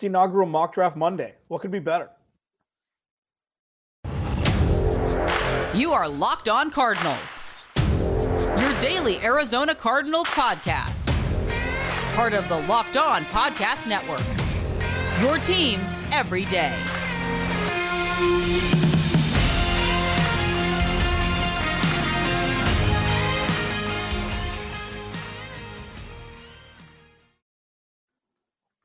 It's 0.00 0.06
inaugural 0.06 0.48
mock 0.48 0.72
draft 0.72 0.96
Monday. 0.96 1.34
What 1.48 1.60
could 1.60 1.70
be 1.70 1.78
better? 1.78 2.08
You 5.74 5.92
are 5.92 6.08
Locked 6.08 6.48
On 6.48 6.70
Cardinals, 6.70 7.38
your 7.76 8.80
daily 8.80 9.18
Arizona 9.18 9.74
Cardinals 9.74 10.28
podcast. 10.28 11.14
Part 12.14 12.32
of 12.32 12.48
the 12.48 12.60
Locked 12.62 12.96
On 12.96 13.26
Podcast 13.26 13.86
Network. 13.86 14.24
Your 15.20 15.36
team 15.36 15.80
every 16.12 16.46
day. 16.46 16.74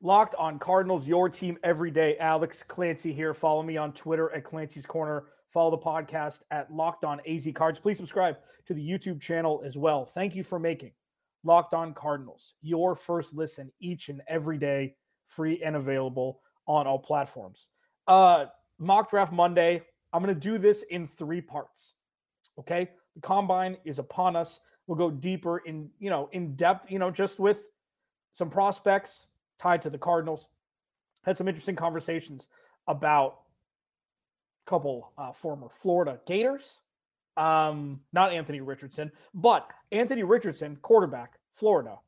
Locked 0.06 0.36
on 0.36 0.60
Cardinals, 0.60 1.08
your 1.08 1.28
team 1.28 1.58
every 1.64 1.90
day. 1.90 2.16
Alex 2.18 2.62
Clancy 2.62 3.12
here. 3.12 3.34
Follow 3.34 3.64
me 3.64 3.76
on 3.76 3.92
Twitter 3.92 4.32
at 4.32 4.44
Clancy's 4.44 4.86
Corner. 4.86 5.24
Follow 5.48 5.72
the 5.72 5.78
podcast 5.78 6.42
at 6.52 6.72
Locked 6.72 7.04
On 7.04 7.20
AZ 7.26 7.48
Cards. 7.56 7.80
Please 7.80 7.96
subscribe 7.96 8.36
to 8.66 8.72
the 8.72 8.88
YouTube 8.88 9.20
channel 9.20 9.64
as 9.66 9.76
well. 9.76 10.06
Thank 10.06 10.36
you 10.36 10.44
for 10.44 10.60
making 10.60 10.92
Locked 11.42 11.74
On 11.74 11.92
Cardinals 11.92 12.54
your 12.62 12.94
first 12.94 13.34
listen 13.34 13.72
each 13.80 14.08
and 14.08 14.22
every 14.28 14.58
day, 14.58 14.94
free 15.26 15.60
and 15.64 15.74
available 15.74 16.38
on 16.68 16.86
all 16.86 17.00
platforms. 17.00 17.70
Uh, 18.06 18.44
mock 18.78 19.10
draft 19.10 19.32
Monday. 19.32 19.82
I'm 20.12 20.22
going 20.22 20.32
to 20.32 20.40
do 20.40 20.56
this 20.56 20.84
in 20.84 21.08
three 21.08 21.40
parts. 21.40 21.94
Okay, 22.60 22.90
the 23.16 23.20
combine 23.22 23.76
is 23.84 23.98
upon 23.98 24.36
us. 24.36 24.60
We'll 24.86 24.98
go 24.98 25.10
deeper 25.10 25.58
in, 25.66 25.90
you 25.98 26.10
know, 26.10 26.28
in 26.30 26.54
depth, 26.54 26.92
you 26.92 27.00
know, 27.00 27.10
just 27.10 27.40
with 27.40 27.62
some 28.32 28.50
prospects 28.50 29.26
tied 29.58 29.82
to 29.82 29.90
the 29.90 29.98
Cardinals. 29.98 30.48
Had 31.24 31.36
some 31.36 31.48
interesting 31.48 31.76
conversations 31.76 32.46
about 32.86 33.40
a 34.66 34.70
couple 34.70 35.12
uh, 35.18 35.32
former 35.32 35.68
Florida 35.70 36.20
Gators. 36.26 36.80
Um, 37.36 38.00
not 38.12 38.32
Anthony 38.32 38.62
Richardson, 38.62 39.12
but 39.34 39.68
Anthony 39.92 40.22
Richardson, 40.22 40.76
quarterback, 40.80 41.34
Florida, 41.52 41.98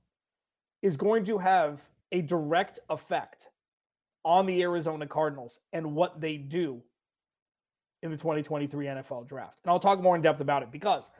is 0.80 0.96
going 0.96 1.24
to 1.24 1.36
have 1.36 1.82
a 2.12 2.22
direct 2.22 2.78
effect 2.88 3.50
on 4.24 4.46
the 4.46 4.62
Arizona 4.62 5.06
Cardinals 5.06 5.60
and 5.72 5.94
what 5.94 6.20
they 6.20 6.36
do 6.36 6.82
in 8.02 8.10
the 8.10 8.16
2023 8.16 8.86
NFL 8.86 9.28
draft. 9.28 9.58
And 9.64 9.70
I'll 9.70 9.80
talk 9.80 10.00
more 10.00 10.16
in 10.16 10.22
depth 10.22 10.40
about 10.40 10.62
it 10.62 10.70
because 10.70 11.10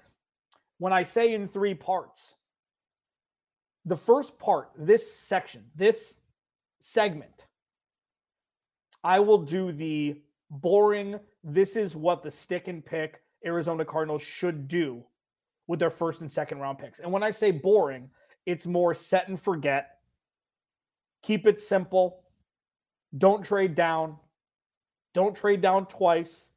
when 0.79 0.93
I 0.93 1.03
say 1.03 1.35
in 1.35 1.47
three 1.47 1.75
parts, 1.75 2.37
the 3.85 3.97
first 3.97 4.39
part, 4.39 4.71
this 4.77 5.13
section, 5.13 5.65
this 5.75 6.18
segment, 6.81 7.47
I 9.05 9.21
will 9.21 9.39
do 9.39 9.73
the 9.73 10.21
boring, 10.51 11.19
this 11.45 11.77
is 11.77 11.95
what 11.95 12.23
the 12.23 12.31
stick 12.31 12.69
and 12.69 12.85
pick 12.85 13.21
Arizona 13.45 13.85
Cardinals 13.85 14.23
should 14.23 14.69
do 14.69 15.05
with 15.67 15.79
their 15.79 15.91
first 15.91 16.21
and 16.21 16.31
second 16.31 16.59
round 16.59 16.79
picks. 16.79 16.99
And 16.99 17.13
when 17.13 17.23
I 17.23 17.31
say 17.31 17.51
boring, 17.51 18.11
it's 18.47 18.67
more 18.67 18.95
set 18.95 19.29
and 19.29 19.39
forget. 19.39 19.99
Keep 21.23 21.47
it 21.47 21.61
simple. 21.61 22.25
Don't 23.17 23.45
trade 23.45 23.75
down. 23.75 24.17
Don't 25.15 25.37
trade 25.37 25.61
down 25.61 25.87
twice. 25.87 26.49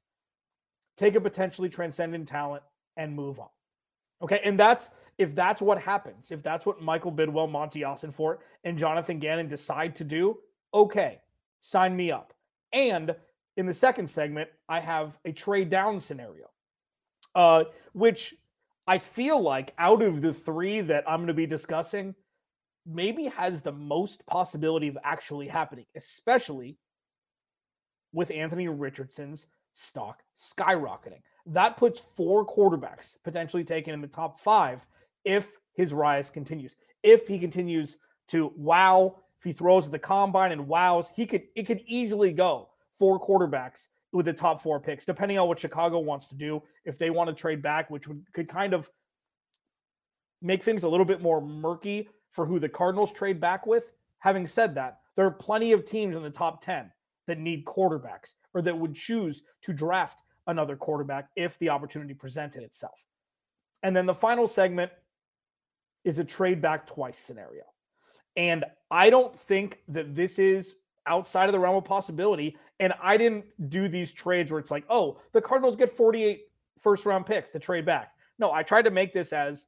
Take 0.98 1.16
a 1.16 1.22
potentially 1.22 1.70
transcendent 1.70 2.28
talent 2.28 2.64
and 2.98 3.16
move 3.16 3.40
on. 3.40 3.50
Okay. 4.22 4.42
And 4.44 4.60
that's 4.60 4.92
if 5.18 5.36
that's 5.36 5.62
what 5.62 5.80
happens, 5.80 6.32
if 6.32 6.42
that's 6.42 6.66
what 6.66 6.82
Michael 6.82 7.12
Bidwill, 7.12 7.50
Monti 7.50 7.84
Austin 7.84 8.12
Ossenfort, 8.12 8.38
and 8.64 8.78
Jonathan 8.78 9.20
Gannon 9.20 9.48
decide 9.48 9.96
to 9.96 10.04
do, 10.04 10.38
okay, 10.74 11.20
sign 11.62 11.96
me 11.96 12.12
up. 12.12 12.34
And 12.74 13.16
in 13.58 13.66
the 13.66 13.74
second 13.74 14.10
segment, 14.10 14.50
I 14.70 14.80
have 14.80 15.20
a 15.26 15.32
trade 15.32 15.70
down 15.70 16.00
scenario, 16.00 16.50
uh, 17.36 17.66
which 17.94 18.36
I 18.88 18.98
feel 18.98 19.42
like 19.42 19.74
out 19.78 20.02
of 20.02 20.22
the 20.22 20.34
three 20.34 20.82
that 20.82 21.04
I'm 21.08 21.20
going 21.20 21.28
to 21.28 21.34
be 21.34 21.46
discussing, 21.46 22.16
maybe 22.86 23.26
has 23.26 23.62
the 23.62 23.72
most 23.72 24.26
possibility 24.26 24.88
of 24.88 24.98
actually 25.04 25.48
happening, 25.48 25.86
especially 25.96 26.78
with 28.14 28.32
Anthony 28.32 28.68
Richardson's 28.68 29.48
stock 29.74 30.24
skyrocketing. 30.38 31.22
That 31.46 31.78
puts 31.78 32.00
four 32.00 32.46
quarterbacks 32.46 33.16
potentially 33.24 33.64
taken 33.64 33.94
in 33.94 34.02
the 34.02 34.08
top 34.08 34.40
five 34.40 34.86
if 35.26 35.52
his 35.74 35.94
rise 35.94 36.30
continues. 36.30 36.76
If 37.04 37.28
he 37.28 37.40
continues 37.40 37.98
to 38.30 38.54
wow, 38.56 39.16
if 39.38 39.44
he 39.44 39.52
throws 39.52 39.90
the 39.90 40.00
combine 40.00 40.52
and 40.52 40.68
wows, 40.68 41.12
he 41.16 41.26
could 41.26 41.44
it 41.56 41.64
could 41.64 41.82
easily 41.86 42.32
go 42.32 42.70
four 42.92 43.20
quarterbacks 43.20 43.88
with 44.12 44.26
the 44.26 44.34
top 44.34 44.62
four 44.62 44.80
picks, 44.80 45.06
depending 45.06 45.40
on 45.40 45.48
what 45.48 45.60
Chicago 45.60 46.00
wants 46.00 46.28
to 46.28 46.36
do. 46.36 46.62
If 46.86 46.98
they 46.98 47.10
want 47.10 47.30
to 47.30 47.36
trade 47.36 47.62
back, 47.62 47.90
which 47.90 48.08
would 48.08 48.24
could 48.34 48.48
kind 48.48 48.74
of 48.74 48.90
make 50.42 50.64
things 50.64 50.84
a 50.84 50.90
little 50.90 51.06
bit 51.06 51.22
more 51.22 51.42
murky 51.42 52.10
for 52.32 52.46
who 52.46 52.60
the 52.60 52.70
Cardinals 52.70 53.12
trade 53.12 53.40
back 53.40 53.66
with. 53.66 53.92
Having 54.20 54.48
said 54.48 54.76
that, 54.76 55.00
there 55.16 55.26
are 55.26 55.32
plenty 55.32 55.72
of 55.72 55.86
teams 55.86 56.16
in 56.16 56.24
the 56.24 56.30
top 56.30 56.64
10 56.64 56.92
that 57.28 57.40
need 57.40 57.66
quarterbacks 57.66 58.34
or 58.54 58.62
that 58.62 58.78
would 58.78 58.96
choose 58.96 59.44
to 59.62 59.74
draft 59.74 60.24
another 60.48 60.76
quarterback 60.76 61.30
if 61.36 61.58
the 61.60 61.70
opportunity 61.70 62.14
presented 62.14 62.64
itself. 62.64 63.04
And 63.84 63.96
then 63.96 64.06
the 64.06 64.14
final 64.14 64.48
segment 64.48 64.92
is 66.04 66.20
a 66.20 66.24
trade 66.24 66.62
back 66.62 66.88
twice 66.88 67.18
scenario. 67.18 67.64
And 68.36 68.66
I 68.90 69.10
don't 69.10 69.36
think 69.36 69.80
that 69.90 70.16
this 70.16 70.40
is 70.40 70.76
outside 71.08 71.48
of 71.48 71.54
the 71.54 71.60
realm 71.60 71.76
of 71.76 71.86
possibility. 71.86 72.58
And 72.80 72.94
I 73.02 73.18
didn't 73.18 73.46
do 73.70 73.88
these 73.88 74.14
trades 74.14 74.52
where 74.52 74.60
it's 74.60 74.72
like, 74.72 74.86
oh, 74.90 75.20
the 75.32 75.42
Cardinals 75.42 75.76
get 75.76 75.90
48 75.90 76.42
first 76.80 77.06
round 77.06 77.26
picks 77.26 77.52
to 77.52 77.60
trade 77.60 77.86
back. 77.86 78.14
No, 78.40 78.52
I 78.52 78.64
tried 78.64 78.84
to 78.84 78.92
make 78.92 79.14
this 79.14 79.34
as 79.34 79.68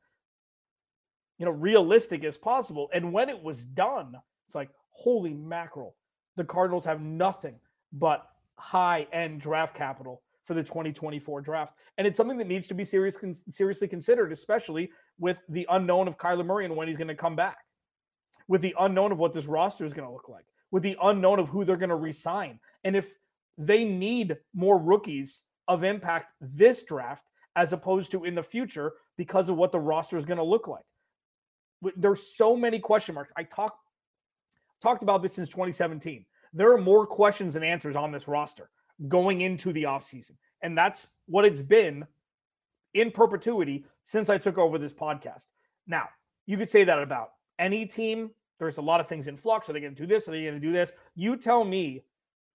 you 1.37 1.45
know 1.45 1.51
realistic 1.51 2.23
as 2.23 2.37
possible. 2.37 2.89
And 2.93 3.13
when 3.13 3.29
it 3.29 3.41
was 3.41 3.63
done, 3.63 4.15
it's 4.47 4.55
like, 4.55 4.69
holy 4.91 5.33
mackerel, 5.33 5.95
the 6.35 6.43
Cardinals 6.43 6.85
have 6.85 7.01
nothing 7.01 7.55
but 7.91 8.27
high 8.57 9.07
end 9.11 9.41
draft 9.41 9.75
capital 9.75 10.22
for 10.45 10.53
the 10.53 10.63
2024 10.63 11.41
draft. 11.41 11.75
And 11.97 12.05
it's 12.05 12.17
something 12.17 12.37
that 12.37 12.47
needs 12.47 12.67
to 12.67 12.73
be 12.73 12.83
serious, 12.83 13.17
con- 13.17 13.35
seriously 13.49 13.87
considered, 13.87 14.31
especially 14.31 14.91
with 15.19 15.41
the 15.49 15.65
unknown 15.69 16.07
of 16.07 16.17
Kyler 16.17 16.45
Murray 16.45 16.65
and 16.65 16.75
when 16.75 16.87
he's 16.87 16.97
going 16.97 17.07
to 17.07 17.15
come 17.15 17.35
back, 17.35 17.57
with 18.47 18.61
the 18.61 18.75
unknown 18.79 19.11
of 19.11 19.19
what 19.19 19.33
this 19.33 19.45
roster 19.45 19.85
is 19.85 19.93
going 19.93 20.07
to 20.07 20.13
look 20.13 20.29
like, 20.29 20.45
with 20.71 20.83
the 20.83 20.97
unknown 21.01 21.39
of 21.39 21.49
who 21.49 21.63
they're 21.63 21.77
going 21.77 21.89
to 21.89 21.95
resign. 21.95 22.59
And 22.83 22.95
if 22.95 23.13
they 23.57 23.83
need 23.83 24.37
more 24.53 24.77
rookies 24.77 25.43
of 25.67 25.83
impact 25.83 26.33
this 26.41 26.83
draft 26.83 27.25
as 27.55 27.71
opposed 27.71 28.11
to 28.11 28.23
in 28.25 28.35
the 28.35 28.43
future 28.43 28.93
because 29.17 29.49
of 29.49 29.55
what 29.55 29.71
the 29.71 29.79
roster 29.79 30.17
is 30.17 30.25
going 30.25 30.37
to 30.37 30.43
look 30.43 30.67
like. 30.67 30.83
There's 31.95 32.35
so 32.35 32.55
many 32.55 32.79
question 32.79 33.15
marks. 33.15 33.31
I 33.37 33.43
talked 33.43 33.77
talked 34.81 35.03
about 35.03 35.21
this 35.21 35.33
since 35.33 35.49
2017. 35.49 36.25
There 36.53 36.73
are 36.73 36.77
more 36.77 37.05
questions 37.05 37.53
than 37.53 37.63
answers 37.63 37.95
on 37.95 38.11
this 38.11 38.27
roster 38.27 38.69
going 39.07 39.41
into 39.41 39.73
the 39.73 39.83
offseason. 39.83 40.31
And 40.61 40.77
that's 40.77 41.07
what 41.27 41.45
it's 41.45 41.61
been 41.61 42.05
in 42.93 43.11
perpetuity 43.11 43.85
since 44.03 44.29
I 44.29 44.37
took 44.37 44.57
over 44.57 44.77
this 44.77 44.93
podcast. 44.93 45.47
Now, 45.87 46.07
you 46.45 46.57
could 46.57 46.69
say 46.69 46.83
that 46.83 47.01
about 47.01 47.29
any 47.59 47.85
team. 47.85 48.31
There's 48.59 48.77
a 48.77 48.81
lot 48.81 48.99
of 48.99 49.07
things 49.07 49.27
in 49.27 49.35
flux. 49.35 49.69
Are 49.69 49.73
they 49.73 49.81
going 49.81 49.95
to 49.95 50.01
do 50.01 50.07
this? 50.07 50.27
Are 50.27 50.31
they 50.31 50.43
going 50.43 50.53
to 50.53 50.59
do 50.59 50.71
this? 50.71 50.91
You 51.15 51.35
tell 51.35 51.63
me 51.63 52.03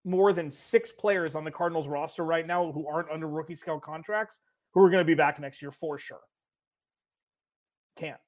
more 0.05 0.33
than 0.33 0.51
six 0.51 0.91
players 0.91 1.35
on 1.35 1.45
the 1.45 1.51
Cardinals 1.51 1.89
roster 1.89 2.25
right 2.25 2.47
now 2.47 2.73
who 2.73 2.87
aren't 2.87 3.11
under 3.11 3.29
rookie 3.29 3.55
scale 3.55 3.81
contracts 3.81 4.41
who 4.73 4.83
are 4.83 4.91
going 4.91 5.03
to 5.03 5.07
be 5.07 5.15
back 5.15 5.39
next 5.41 5.61
year 5.61 5.71
for 5.71 5.99
sure. 5.99 6.21
Can't. 7.97 8.21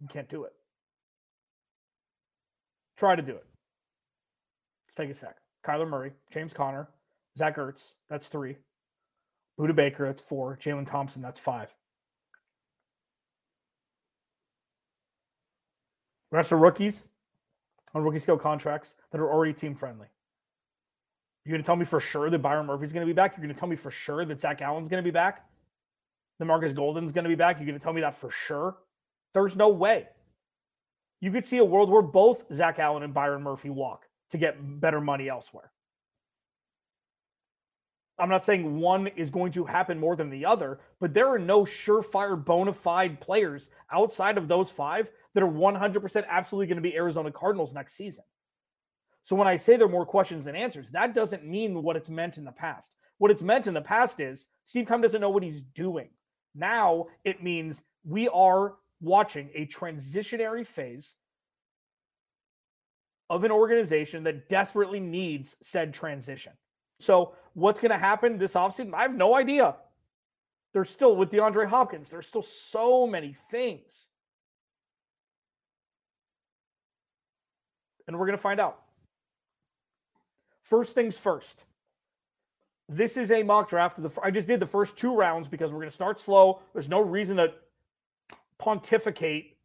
You 0.00 0.08
can't 0.08 0.28
do 0.28 0.44
it. 0.44 0.52
Try 2.96 3.14
to 3.14 3.22
do 3.22 3.32
it. 3.32 3.44
Let's 4.86 4.94
take 4.96 5.10
a 5.10 5.14
sec. 5.14 5.36
Kyler 5.66 5.88
Murray, 5.88 6.12
James 6.30 6.52
Conner, 6.52 6.88
Zach 7.36 7.56
Ertz, 7.56 7.94
that's 8.08 8.28
three. 8.28 8.56
Budda 9.58 9.74
Baker, 9.74 10.06
that's 10.06 10.22
four. 10.22 10.58
Jalen 10.62 10.88
Thompson, 10.88 11.22
that's 11.22 11.40
five. 11.40 11.74
rest 16.30 16.52
are 16.52 16.58
rookies 16.58 17.04
on 17.94 18.02
rookie 18.02 18.18
scale 18.18 18.36
contracts 18.36 18.94
that 19.10 19.20
are 19.20 19.32
already 19.32 19.54
team 19.54 19.74
friendly. 19.74 20.06
You're 21.44 21.52
going 21.52 21.62
to 21.62 21.66
tell 21.66 21.76
me 21.76 21.84
for 21.84 22.00
sure 22.00 22.28
that 22.28 22.40
Byron 22.40 22.66
Murphy's 22.66 22.92
going 22.92 23.06
to 23.06 23.10
be 23.10 23.14
back? 23.14 23.36
You're 23.36 23.44
going 23.44 23.54
to 23.54 23.58
tell 23.58 23.68
me 23.68 23.76
for 23.76 23.90
sure 23.90 24.24
that 24.24 24.40
Zach 24.40 24.60
Allen's 24.60 24.88
going 24.88 25.02
to 25.02 25.06
be 25.06 25.12
back? 25.12 25.46
That 26.38 26.44
Marcus 26.44 26.72
Golden's 26.72 27.12
going 27.12 27.24
to 27.24 27.28
be 27.28 27.36
back? 27.36 27.58
You're 27.58 27.66
going 27.66 27.78
to 27.78 27.82
tell 27.82 27.92
me 27.92 28.00
that 28.02 28.16
for 28.16 28.30
sure? 28.30 28.76
There's 29.32 29.56
no 29.56 29.68
way. 29.68 30.08
You 31.20 31.30
could 31.30 31.46
see 31.46 31.58
a 31.58 31.64
world 31.64 31.88
where 31.88 32.02
both 32.02 32.44
Zach 32.52 32.78
Allen 32.78 33.02
and 33.02 33.14
Byron 33.14 33.42
Murphy 33.42 33.70
walk 33.70 34.06
to 34.30 34.38
get 34.38 34.56
better 34.80 35.00
money 35.00 35.28
elsewhere. 35.28 35.70
I'm 38.18 38.30
not 38.30 38.44
saying 38.44 38.78
one 38.78 39.08
is 39.08 39.28
going 39.28 39.52
to 39.52 39.64
happen 39.64 40.00
more 40.00 40.16
than 40.16 40.30
the 40.30 40.46
other, 40.46 40.80
but 41.00 41.12
there 41.12 41.28
are 41.28 41.38
no 41.38 41.62
surefire 41.62 42.42
bona 42.42 42.72
fide 42.72 43.20
players 43.20 43.68
outside 43.92 44.38
of 44.38 44.48
those 44.48 44.70
five 44.70 45.10
that 45.34 45.42
are 45.42 45.50
100% 45.50 46.24
absolutely 46.26 46.66
going 46.66 46.76
to 46.76 46.88
be 46.88 46.96
Arizona 46.96 47.30
Cardinals 47.30 47.74
next 47.74 47.94
season. 47.94 48.24
So 49.22 49.36
when 49.36 49.48
I 49.48 49.56
say 49.56 49.76
there 49.76 49.86
are 49.86 49.90
more 49.90 50.06
questions 50.06 50.46
than 50.46 50.56
answers, 50.56 50.90
that 50.92 51.14
doesn't 51.14 51.44
mean 51.44 51.82
what 51.82 51.96
it's 51.96 52.08
meant 52.08 52.38
in 52.38 52.44
the 52.44 52.52
past. 52.52 52.94
What 53.18 53.30
it's 53.30 53.42
meant 53.42 53.66
in 53.66 53.74
the 53.74 53.82
past 53.82 54.20
is 54.20 54.48
Steve 54.64 54.86
Keim 54.88 55.02
doesn't 55.02 55.20
know 55.20 55.30
what 55.30 55.42
he's 55.42 55.60
doing. 55.60 56.08
Now 56.54 57.06
it 57.24 57.42
means 57.42 57.82
we 58.04 58.28
are 58.28 58.76
watching 59.00 59.50
a 59.54 59.66
transitionary 59.66 60.66
phase 60.66 61.16
of 63.28 63.44
an 63.44 63.50
organization 63.50 64.22
that 64.24 64.48
desperately 64.48 65.00
needs 65.00 65.56
said 65.60 65.92
transition. 65.92 66.52
So 67.00 67.32
what's 67.54 67.80
going 67.80 67.90
to 67.90 67.98
happen 67.98 68.38
this 68.38 68.54
offseason? 68.54 68.94
I 68.94 69.02
have 69.02 69.14
no 69.14 69.34
idea. 69.34 69.74
There's 70.72 70.90
still 70.90 71.16
with 71.16 71.30
DeAndre 71.30 71.66
Hopkins, 71.68 72.10
there's 72.10 72.26
still 72.26 72.42
so 72.42 73.06
many 73.06 73.34
things. 73.50 74.08
And 78.06 78.18
we're 78.18 78.26
going 78.26 78.38
to 78.38 78.42
find 78.42 78.60
out. 78.60 78.82
First 80.62 80.94
things 80.94 81.18
first. 81.18 81.64
This 82.88 83.16
is 83.16 83.32
a 83.32 83.42
mock 83.42 83.68
draft. 83.68 84.00
The, 84.00 84.10
I 84.22 84.30
just 84.30 84.46
did 84.46 84.60
the 84.60 84.66
first 84.66 84.96
two 84.96 85.14
rounds 85.14 85.48
because 85.48 85.72
we're 85.72 85.80
going 85.80 85.90
to 85.90 85.94
start 85.94 86.20
slow. 86.20 86.60
There's 86.72 86.88
no 86.88 87.00
reason 87.00 87.38
to 87.38 87.52
pontificate 88.58 89.56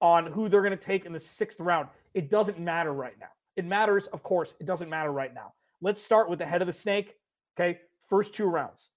on 0.00 0.26
who 0.26 0.48
they're 0.48 0.62
going 0.62 0.70
to 0.70 0.76
take 0.76 1.04
in 1.04 1.12
the 1.12 1.20
sixth 1.20 1.60
round. 1.60 1.88
It 2.18 2.30
doesn't 2.30 2.58
matter 2.58 2.92
right 2.92 3.14
now. 3.20 3.28
It 3.54 3.64
matters, 3.64 4.08
of 4.08 4.24
course, 4.24 4.52
it 4.58 4.66
doesn't 4.66 4.90
matter 4.90 5.12
right 5.12 5.32
now. 5.32 5.52
Let's 5.80 6.02
start 6.02 6.28
with 6.28 6.40
the 6.40 6.46
head 6.46 6.60
of 6.60 6.66
the 6.66 6.72
snake. 6.72 7.14
Okay. 7.56 7.78
First 8.08 8.34
two 8.34 8.46
rounds. 8.46 8.90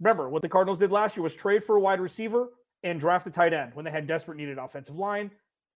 Remember, 0.00 0.30
what 0.30 0.40
the 0.40 0.48
Cardinals 0.48 0.78
did 0.78 0.90
last 0.90 1.18
year 1.18 1.22
was 1.22 1.34
trade 1.34 1.62
for 1.62 1.76
a 1.76 1.80
wide 1.80 2.00
receiver 2.00 2.48
and 2.82 2.98
draft 2.98 3.26
a 3.26 3.30
tight 3.30 3.52
end 3.52 3.74
when 3.74 3.84
they 3.84 3.90
had 3.90 4.06
desperate 4.06 4.38
needed 4.38 4.56
offensive 4.56 4.96
line, 4.96 5.30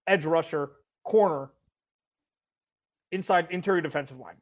edge 0.06 0.24
rusher, 0.24 0.70
corner, 1.04 1.50
inside 3.12 3.48
interior 3.50 3.82
defensive 3.82 4.18
lineman. 4.18 4.40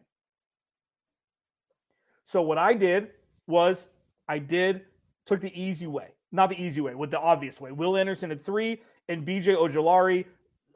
So 2.23 2.41
what 2.41 2.59
I 2.59 2.73
did 2.73 3.09
was 3.49 3.89
I 4.29 4.39
did 4.39 4.83
took 5.27 5.41
the 5.41 5.61
easy 5.61 5.89
way, 5.89 6.11
not 6.31 6.51
the 6.51 6.63
easy 6.63 6.83
way, 6.83 6.95
with 6.95 7.11
the 7.11 7.19
obvious 7.19 7.61
way. 7.61 7.73
Will 7.73 7.97
Anderson 7.97 8.31
at 8.31 8.41
three 8.41 8.81
and 9.09 9.27
BJ 9.27 9.57
Ojulari, 9.57 10.25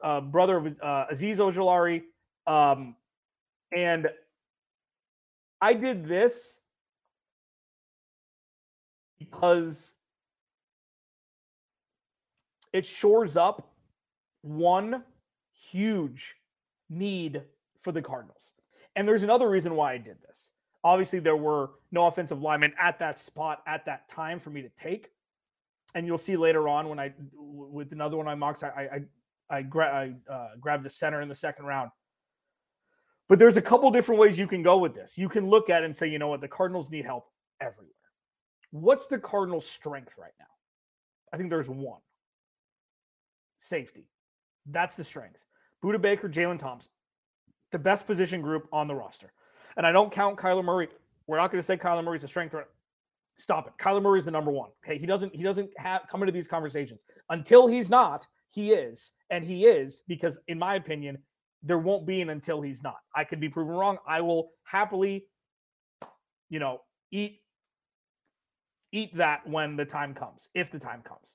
uh, 0.03 0.21
brother 0.21 0.57
of 0.57 0.67
uh, 0.67 1.05
Azeez 1.11 1.37
Ojulari, 1.37 2.03
um, 2.45 2.95
and 3.75 4.09
I 5.61 5.73
did 5.73 6.05
this 6.05 6.59
because 9.17 9.95
it 12.73 12.85
shores 12.85 13.37
up 13.37 13.73
one 14.41 15.03
huge 15.71 16.35
need 16.89 17.43
for 17.79 17.91
the 17.91 18.01
Cardinals. 18.01 18.51
And 18.95 19.07
there's 19.07 19.23
another 19.23 19.49
reason 19.49 19.75
why 19.75 19.93
I 19.93 19.97
did 19.97 20.17
this. 20.21 20.49
Obviously, 20.83 21.19
there 21.19 21.37
were 21.37 21.71
no 21.91 22.07
offensive 22.07 22.41
linemen 22.41 22.73
at 22.79 22.99
that 22.99 23.19
spot 23.19 23.63
at 23.65 23.85
that 23.85 24.09
time 24.09 24.39
for 24.39 24.49
me 24.49 24.61
to 24.61 24.69
take. 24.69 25.11
And 25.95 26.05
you'll 26.05 26.17
see 26.17 26.35
later 26.35 26.67
on 26.67 26.89
when 26.89 26.99
I, 26.99 27.13
with 27.33 27.93
another 27.93 28.17
one 28.17 28.27
I 28.27 28.35
mocks, 28.35 28.63
I, 28.63 28.67
I, 28.67 29.01
I, 29.49 29.61
gra- 29.61 30.13
I 30.29 30.31
uh, 30.31 30.49
grabbed 30.59 30.85
the 30.85 30.89
center 30.89 31.21
in 31.21 31.29
the 31.29 31.35
second 31.35 31.65
round. 31.65 31.91
But 33.29 33.39
there's 33.39 33.57
a 33.57 33.61
couple 33.61 33.89
different 33.91 34.19
ways 34.19 34.37
you 34.37 34.47
can 34.47 34.63
go 34.63 34.77
with 34.77 34.93
this. 34.93 35.17
You 35.17 35.29
can 35.29 35.47
look 35.49 35.69
at 35.69 35.83
it 35.83 35.85
and 35.85 35.95
say, 35.95 36.07
you 36.07 36.19
know 36.19 36.27
what, 36.27 36.41
the 36.41 36.47
Cardinals 36.47 36.89
need 36.89 37.05
help 37.05 37.27
everywhere. 37.61 37.89
What's 38.71 39.07
the 39.07 39.19
Cardinals' 39.19 39.67
strength 39.67 40.15
right 40.17 40.33
now? 40.39 40.45
I 41.31 41.37
think 41.37 41.49
there's 41.49 41.69
one 41.69 42.01
safety. 43.59 44.07
That's 44.69 44.95
the 44.95 45.03
strength. 45.03 45.45
Budda 45.83 46.01
Baker, 46.01 46.29
Jalen 46.29 46.59
Thompson, 46.59 46.91
the 47.71 47.79
best 47.79 48.05
position 48.05 48.41
group 48.41 48.67
on 48.71 48.87
the 48.87 48.95
roster. 48.95 49.33
And 49.75 49.85
I 49.85 49.91
don't 49.91 50.11
count 50.11 50.37
Kyler 50.37 50.63
Murray. 50.63 50.89
We're 51.27 51.37
not 51.37 51.51
going 51.51 51.59
to 51.59 51.65
say 51.65 51.77
Kyler 51.77 52.03
Murray's 52.03 52.23
a 52.23 52.27
strength. 52.27 52.51
threat. 52.51 52.67
Stop 53.37 53.67
it. 53.67 53.73
Kyler 53.81 54.01
Murray 54.01 54.19
is 54.19 54.25
the 54.25 54.31
number 54.31 54.51
one. 54.51 54.69
Okay, 54.85 54.99
he 54.99 55.07
doesn't 55.07 55.35
he 55.35 55.41
doesn't 55.41 55.69
have 55.77 56.01
come 56.09 56.21
into 56.21 56.31
these 56.31 56.47
conversations 56.47 56.99
until 57.29 57.67
he's 57.67 57.89
not. 57.89 58.27
He 58.49 58.71
is, 58.71 59.11
and 59.33 59.43
he 59.43 59.65
is 59.65 60.03
because, 60.07 60.37
in 60.47 60.59
my 60.59 60.75
opinion, 60.75 61.17
there 61.63 61.79
won't 61.79 62.05
be 62.05 62.21
an 62.21 62.29
until 62.29 62.61
he's 62.61 62.83
not. 62.83 62.97
I 63.15 63.23
could 63.23 63.39
be 63.39 63.49
proven 63.49 63.73
wrong. 63.73 63.97
I 64.07 64.21
will 64.21 64.51
happily, 64.63 65.25
you 66.51 66.59
know, 66.59 66.81
eat 67.11 67.39
eat 68.91 69.15
that 69.15 69.47
when 69.49 69.75
the 69.75 69.85
time 69.85 70.13
comes, 70.13 70.49
if 70.53 70.69
the 70.69 70.77
time 70.77 71.01
comes. 71.01 71.33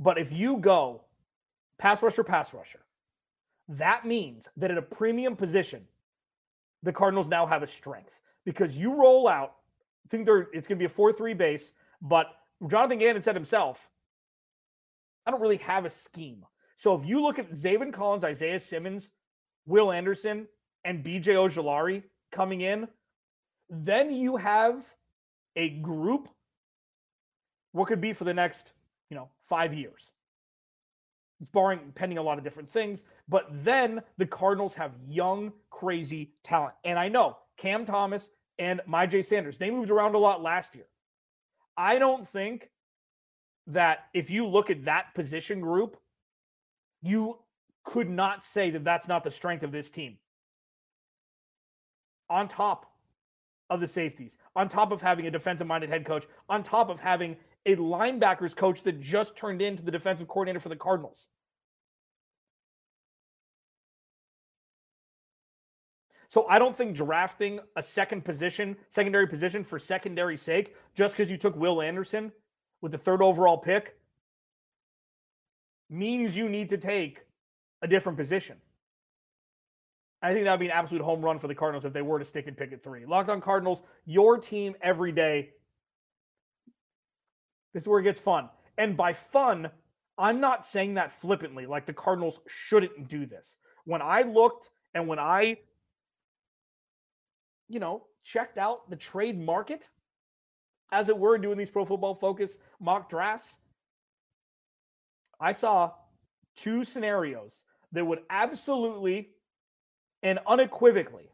But 0.00 0.18
if 0.18 0.32
you 0.32 0.56
go 0.56 1.04
pass 1.78 2.02
rusher, 2.02 2.24
pass 2.24 2.52
rusher, 2.52 2.80
that 3.68 4.04
means 4.04 4.48
that 4.56 4.72
at 4.72 4.78
a 4.78 4.82
premium 4.82 5.36
position, 5.36 5.86
the 6.82 6.92
Cardinals 6.92 7.28
now 7.28 7.46
have 7.46 7.62
a 7.62 7.68
strength 7.68 8.18
because 8.44 8.76
you 8.76 9.00
roll 9.00 9.28
out. 9.28 9.52
I 10.04 10.08
think 10.08 10.26
they're 10.26 10.48
it's 10.52 10.66
going 10.66 10.78
to 10.78 10.82
be 10.82 10.86
a 10.86 10.88
four-three 10.88 11.34
base, 11.34 11.72
but 12.02 12.26
Jonathan 12.66 12.98
Gannon 12.98 13.22
said 13.22 13.36
himself, 13.36 13.88
"I 15.24 15.30
don't 15.30 15.40
really 15.40 15.58
have 15.58 15.84
a 15.84 15.90
scheme." 15.90 16.44
So 16.76 16.94
if 16.94 17.06
you 17.06 17.22
look 17.22 17.38
at 17.38 17.50
Zaven 17.52 17.92
Collins, 17.92 18.22
Isaiah 18.22 18.60
Simmons, 18.60 19.10
Will 19.66 19.90
Anderson, 19.90 20.46
and 20.84 21.02
BJ 21.04 21.34
Ojulari 21.34 22.02
coming 22.30 22.60
in, 22.60 22.86
then 23.68 24.12
you 24.12 24.36
have 24.36 24.94
a 25.56 25.70
group. 25.70 26.28
What 27.72 27.88
could 27.88 28.00
be 28.00 28.12
for 28.12 28.24
the 28.24 28.34
next, 28.34 28.72
you 29.10 29.16
know, 29.16 29.30
five 29.42 29.74
years? 29.74 30.12
It's 31.40 31.50
barring 31.50 31.92
pending 31.94 32.18
a 32.18 32.22
lot 32.22 32.38
of 32.38 32.44
different 32.44 32.68
things. 32.68 33.04
But 33.28 33.46
then 33.50 34.02
the 34.18 34.26
Cardinals 34.26 34.74
have 34.76 34.92
young, 35.08 35.52
crazy 35.70 36.32
talent. 36.44 36.74
And 36.84 36.98
I 36.98 37.08
know 37.08 37.38
Cam 37.56 37.84
Thomas 37.84 38.30
and 38.58 38.80
Myjai 38.88 39.24
Sanders, 39.24 39.58
they 39.58 39.70
moved 39.70 39.90
around 39.90 40.14
a 40.14 40.18
lot 40.18 40.42
last 40.42 40.74
year. 40.74 40.86
I 41.76 41.98
don't 41.98 42.26
think 42.26 42.70
that 43.66 44.06
if 44.14 44.30
you 44.30 44.46
look 44.46 44.70
at 44.70 44.84
that 44.84 45.14
position 45.14 45.60
group, 45.60 45.98
you 47.06 47.38
could 47.84 48.10
not 48.10 48.44
say 48.44 48.70
that 48.70 48.84
that's 48.84 49.08
not 49.08 49.24
the 49.24 49.30
strength 49.30 49.62
of 49.62 49.72
this 49.72 49.90
team. 49.90 50.16
On 52.28 52.48
top 52.48 52.92
of 53.70 53.80
the 53.80 53.86
safeties, 53.86 54.38
on 54.54 54.68
top 54.68 54.92
of 54.92 55.00
having 55.00 55.26
a 55.26 55.30
defensive 55.30 55.66
minded 55.66 55.90
head 55.90 56.04
coach, 56.04 56.26
on 56.48 56.62
top 56.62 56.88
of 56.88 57.00
having 57.00 57.36
a 57.64 57.76
linebackers 57.76 58.54
coach 58.54 58.82
that 58.82 59.00
just 59.00 59.36
turned 59.36 59.62
into 59.62 59.82
the 59.82 59.90
defensive 59.90 60.28
coordinator 60.28 60.60
for 60.60 60.68
the 60.68 60.76
Cardinals. 60.76 61.28
So 66.28 66.46
I 66.48 66.58
don't 66.58 66.76
think 66.76 66.96
drafting 66.96 67.60
a 67.76 67.82
second 67.82 68.24
position, 68.24 68.76
secondary 68.88 69.26
position 69.28 69.64
for 69.64 69.78
secondary 69.78 70.36
sake, 70.36 70.74
just 70.94 71.16
because 71.16 71.30
you 71.30 71.36
took 71.36 71.56
Will 71.56 71.80
Anderson 71.80 72.32
with 72.82 72.92
the 72.92 72.98
third 72.98 73.22
overall 73.22 73.58
pick, 73.58 73.95
means 75.88 76.36
you 76.36 76.48
need 76.48 76.70
to 76.70 76.78
take 76.78 77.20
a 77.82 77.86
different 77.88 78.18
position. 78.18 78.56
I 80.22 80.32
think 80.32 80.44
that 80.44 80.52
would 80.52 80.60
be 80.60 80.66
an 80.66 80.72
absolute 80.72 81.02
home 81.02 81.22
run 81.24 81.38
for 81.38 81.46
the 81.46 81.54
Cardinals 81.54 81.84
if 81.84 81.92
they 81.92 82.02
were 82.02 82.18
to 82.18 82.24
stick 82.24 82.46
and 82.46 82.56
pick 82.56 82.72
at 82.72 82.82
three. 82.82 83.04
Locked 83.06 83.30
on 83.30 83.40
Cardinals, 83.40 83.82
your 84.06 84.38
team 84.38 84.74
every 84.82 85.12
day 85.12 85.50
this 87.76 87.82
is 87.82 87.88
where 87.88 88.00
it 88.00 88.04
gets 88.04 88.22
fun. 88.22 88.48
And 88.78 88.96
by 88.96 89.12
fun, 89.12 89.68
I'm 90.16 90.40
not 90.40 90.64
saying 90.64 90.94
that 90.94 91.20
flippantly, 91.20 91.66
like 91.66 91.84
the 91.84 91.92
Cardinals 91.92 92.40
shouldn't 92.46 93.06
do 93.06 93.26
this. 93.26 93.58
When 93.84 94.00
I 94.00 94.22
looked 94.22 94.70
and 94.94 95.06
when 95.06 95.18
I, 95.18 95.58
you 97.68 97.80
know, 97.80 98.04
checked 98.24 98.56
out 98.56 98.88
the 98.88 98.96
trade 98.96 99.38
market, 99.38 99.90
as 100.90 101.10
it 101.10 101.18
were, 101.18 101.36
doing 101.36 101.58
these 101.58 101.68
pro 101.68 101.84
football 101.84 102.14
focus 102.14 102.56
mock 102.80 103.10
drafts, 103.10 103.58
I 105.40 105.52
saw 105.52 105.92
two 106.56 106.84
scenarios 106.84 107.62
that 107.92 108.04
would 108.04 108.20
absolutely 108.30 109.30
and 110.22 110.38
unequivocally 110.46 111.30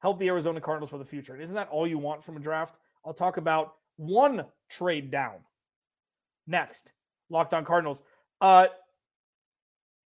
help 0.00 0.18
the 0.18 0.28
Arizona 0.28 0.60
Cardinals 0.60 0.90
for 0.90 0.98
the 0.98 1.04
future. 1.04 1.32
And 1.32 1.42
isn't 1.42 1.54
that 1.54 1.68
all 1.70 1.86
you 1.86 1.98
want 1.98 2.22
from 2.22 2.36
a 2.36 2.40
draft? 2.40 2.78
I'll 3.04 3.14
talk 3.14 3.38
about 3.38 3.74
one 3.96 4.44
trade 4.68 5.10
down 5.10 5.36
next. 6.46 6.92
Locked 7.30 7.54
on 7.54 7.64
Cardinals. 7.64 8.02
Uh, 8.40 8.66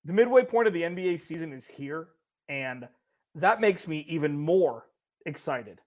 the 0.04 0.12
midway 0.12 0.44
point 0.44 0.68
of 0.68 0.74
the 0.74 0.82
NBA 0.82 1.20
season 1.20 1.52
is 1.52 1.66
here, 1.66 2.08
and 2.48 2.86
that 3.34 3.60
makes 3.60 3.88
me 3.88 4.04
even 4.08 4.38
more 4.38 4.84
excited 5.26 5.80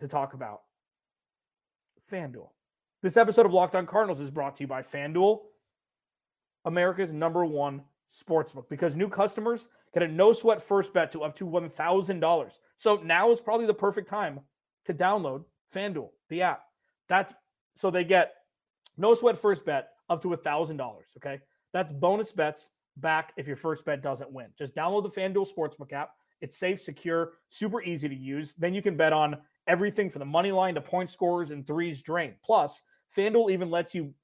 to 0.00 0.08
talk 0.08 0.34
about 0.34 0.62
FanDuel. 2.10 2.48
This 3.02 3.16
episode 3.16 3.46
of 3.46 3.52
Locked 3.52 3.76
On 3.76 3.86
Cardinals 3.86 4.20
is 4.20 4.30
brought 4.30 4.56
to 4.56 4.64
you 4.64 4.66
by 4.66 4.82
FanDuel, 4.82 5.40
America's 6.68 7.12
number 7.12 7.44
one 7.44 7.82
sportsbook, 8.08 8.68
because 8.68 8.94
new 8.94 9.08
customers 9.08 9.68
get 9.92 10.02
a 10.02 10.08
no 10.08 10.32
sweat 10.32 10.62
first 10.62 10.94
bet 10.94 11.10
to 11.12 11.22
up 11.24 11.34
to 11.36 11.46
$1,000. 11.46 12.58
So 12.76 13.00
now 13.04 13.30
is 13.30 13.40
probably 13.40 13.66
the 13.66 13.74
perfect 13.74 14.08
time 14.08 14.40
to 14.86 14.94
download 14.94 15.44
FanDuel, 15.74 16.10
the 16.28 16.42
app. 16.42 16.62
That's 17.08 17.34
so 17.74 17.90
they 17.90 18.04
get 18.04 18.34
no 18.96 19.14
sweat 19.14 19.38
first 19.38 19.64
bet 19.64 19.90
up 20.08 20.22
to 20.22 20.28
$1,000. 20.28 20.80
Okay. 21.16 21.40
That's 21.72 21.92
bonus 21.92 22.32
bets, 22.32 22.70
back 22.96 23.32
if 23.36 23.46
your 23.46 23.56
first 23.56 23.84
bet 23.84 24.02
doesn't 24.02 24.32
win. 24.32 24.46
Just 24.58 24.74
download 24.74 25.02
the 25.02 25.20
FanDuel 25.20 25.46
Sportsbook 25.48 25.92
app. 25.92 26.10
It's 26.40 26.56
safe, 26.56 26.80
secure, 26.80 27.32
super 27.48 27.82
easy 27.82 28.08
to 28.08 28.14
use. 28.14 28.54
Then 28.54 28.74
you 28.74 28.82
can 28.82 28.96
bet 28.96 29.12
on 29.12 29.36
everything 29.66 30.08
from 30.10 30.20
the 30.20 30.26
money 30.26 30.52
line 30.52 30.74
to 30.74 30.80
point 30.80 31.10
scores 31.10 31.50
and 31.50 31.66
threes 31.66 32.02
drained. 32.02 32.34
Plus, 32.44 32.82
FanDuel 33.16 33.50
even 33.50 33.70
lets 33.70 33.94
you, 33.94 34.14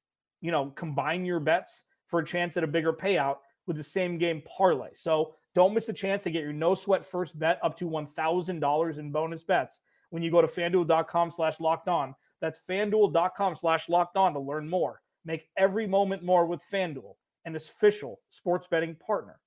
you 0.41 0.51
know, 0.51 0.71
combine 0.71 1.25
your 1.25 1.41
bets 1.41 1.83
for 2.15 2.21
a 2.21 2.25
chance 2.25 2.57
at 2.57 2.63
a 2.63 2.69
bigger 2.69 2.93
payout 2.93 3.39
with 3.67 3.77
the 3.77 3.83
same 3.83 4.19
game 4.19 4.41
parlay. 4.47 4.91
So 4.95 5.35
don't 5.53 5.75
miss 5.75 5.87
the 5.87 5.93
chance 5.93 6.23
to 6.23 6.31
get 6.31 6.45
your 6.45 6.53
no 6.53 6.77
sweat 6.77 7.05
first 7.05 7.37
bet 7.37 7.59
up 7.61 7.77
to 7.79 7.91
$1,000 7.91 8.99
in 8.99 9.11
bonus 9.11 9.43
bets 9.43 9.81
when 10.11 10.23
you 10.23 10.31
go 10.31 10.41
to 10.41 10.47
fanduel.com 10.47 11.33
slash 11.33 11.59
locked 11.59 11.89
on. 11.89 12.15
That's 12.41 12.61
fanduel.com 12.71 13.57
slash 13.57 13.89
locked 13.89 14.17
on 14.17 14.33
to 14.35 14.39
learn 14.39 14.71
more. 14.71 15.01
Make 15.25 15.49
every 15.57 15.89
moment 15.89 16.23
more 16.23 16.47
with 16.47 16.63
FanDuel, 16.73 17.17
an 17.47 17.57
official 17.57 18.21
sports 18.29 18.69
betting 18.71 18.95
partner 18.95 19.41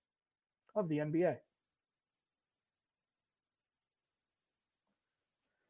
of 0.76 0.90
the 0.90 0.98
NBA. 0.98 1.38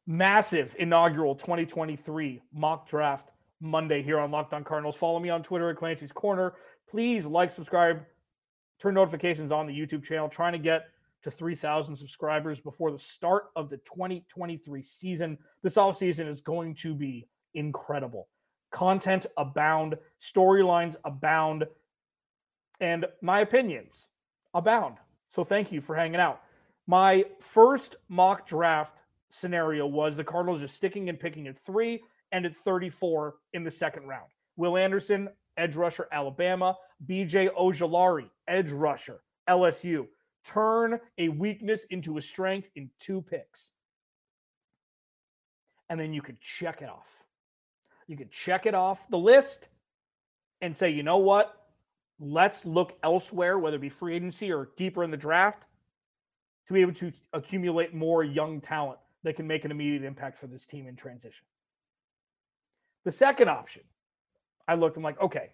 Massive 0.08 0.76
inaugural 0.80 1.36
2023 1.36 2.42
mock 2.52 2.90
draft 2.90 3.34
Monday 3.60 4.02
here 4.02 4.20
on 4.20 4.32
Locked 4.32 4.54
On 4.54 4.64
Cardinals. 4.64 4.96
Follow 4.96 5.20
me 5.20 5.30
on 5.30 5.44
Twitter 5.44 5.70
at 5.70 5.78
Clancy's 5.78 6.12
Corner. 6.12 6.54
Please 6.90 7.26
like, 7.26 7.52
subscribe, 7.52 8.04
turn 8.80 8.94
notifications 8.94 9.52
on 9.52 9.68
the 9.68 9.74
YouTube 9.74 10.04
channel. 10.04 10.30
Trying 10.30 10.54
to 10.54 10.60
get 10.60 10.88
to 11.24 11.32
3,000 11.32 11.96
subscribers 11.96 12.60
before 12.60 12.92
the 12.92 13.00
start 13.00 13.46
of 13.56 13.70
the 13.70 13.78
2023 13.78 14.84
season. 14.84 15.38
This 15.64 15.76
offseason 15.76 16.28
is 16.28 16.42
going 16.42 16.76
to 16.76 16.94
be 16.94 17.28
incredible. 17.54 18.28
Content 18.72 19.26
abound, 19.38 19.96
storylines 20.22 20.96
abound, 21.04 21.66
and 22.80 23.06
my 23.22 23.40
opinions 23.40 24.10
abound. 24.54 24.98
So 25.28 25.44
thank 25.44 25.72
you 25.72 25.82
for 25.82 25.96
hanging 25.96 26.20
out. 26.20 26.42
My 26.86 27.26
first 27.42 27.96
mock 28.08 28.48
draft 28.48 29.02
scenario 29.30 29.86
was 29.86 30.16
the 30.16 30.24
Cardinals 30.24 30.62
just 30.62 30.76
sticking 30.76 31.10
and 31.10 31.20
picking 31.20 31.48
at 31.48 31.58
three 31.58 32.02
and 32.32 32.46
at 32.46 32.56
34 32.56 33.36
in 33.54 33.64
the 33.64 33.72
second 33.72 34.08
round. 34.08 34.28
Will 34.56 34.78
Anderson, 34.78 35.30
edge 35.58 35.76
rusher, 35.76 36.08
Alabama. 36.12 36.76
BJ 37.06 37.50
Ojulari, 37.56 38.30
edge 38.48 38.72
rusher, 38.72 39.22
LSU. 39.50 40.08
Turn 40.44 41.00
a 41.18 41.30
weakness 41.30 41.86
into 41.90 42.18
a 42.18 42.22
strength 42.22 42.72
in 42.76 42.90
two 43.00 43.22
picks. 43.22 43.72
And 45.90 46.00
then 46.00 46.14
you 46.14 46.22
could 46.22 46.40
check 46.42 46.82
it 46.82 46.90
off. 46.90 47.08
You 48.08 48.18
could 48.18 48.32
check 48.32 48.66
it 48.66 48.74
off 48.74 49.08
the 49.10 49.18
list 49.18 49.68
and 50.62 50.76
say, 50.76 50.90
you 50.90 51.04
know 51.04 51.18
what? 51.18 51.54
Let's 52.20 52.66
look 52.66 52.98
elsewhere, 53.04 53.60
whether 53.60 53.76
it 53.76 53.82
be 53.82 53.90
free 53.90 54.16
agency 54.16 54.52
or 54.52 54.70
deeper 54.76 55.04
in 55.04 55.12
the 55.12 55.18
draft, 55.18 55.64
to 56.68 56.74
be 56.74 56.82
able 56.82 56.94
to 56.94 57.12
accumulate 57.34 57.94
more 57.94 58.24
young 58.24 58.60
talent 58.60 59.00
that 59.24 59.36
can 59.36 59.46
make 59.46 59.66
an 59.66 59.72
immediate 59.72 60.04
impact 60.04 60.40
for 60.40 60.48
this 60.48 60.66
team 60.66 60.88
in 60.88 60.96
transition. 60.96 61.46
The 63.08 63.14
second 63.14 63.48
option, 63.48 63.84
I 64.68 64.76
looked, 64.76 64.98
I'm 64.98 65.02
like, 65.02 65.22
okay, 65.22 65.52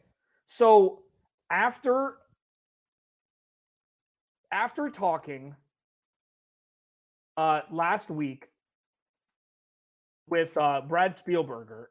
so 0.47 1.03
after 1.51 2.15
after 4.51 4.89
talking 4.89 5.55
uh, 7.37 7.61
last 7.69 8.09
week 8.09 8.49
with 10.27 10.57
uh, 10.57 10.81
Brad 10.81 11.15
Spielberger 11.15 11.89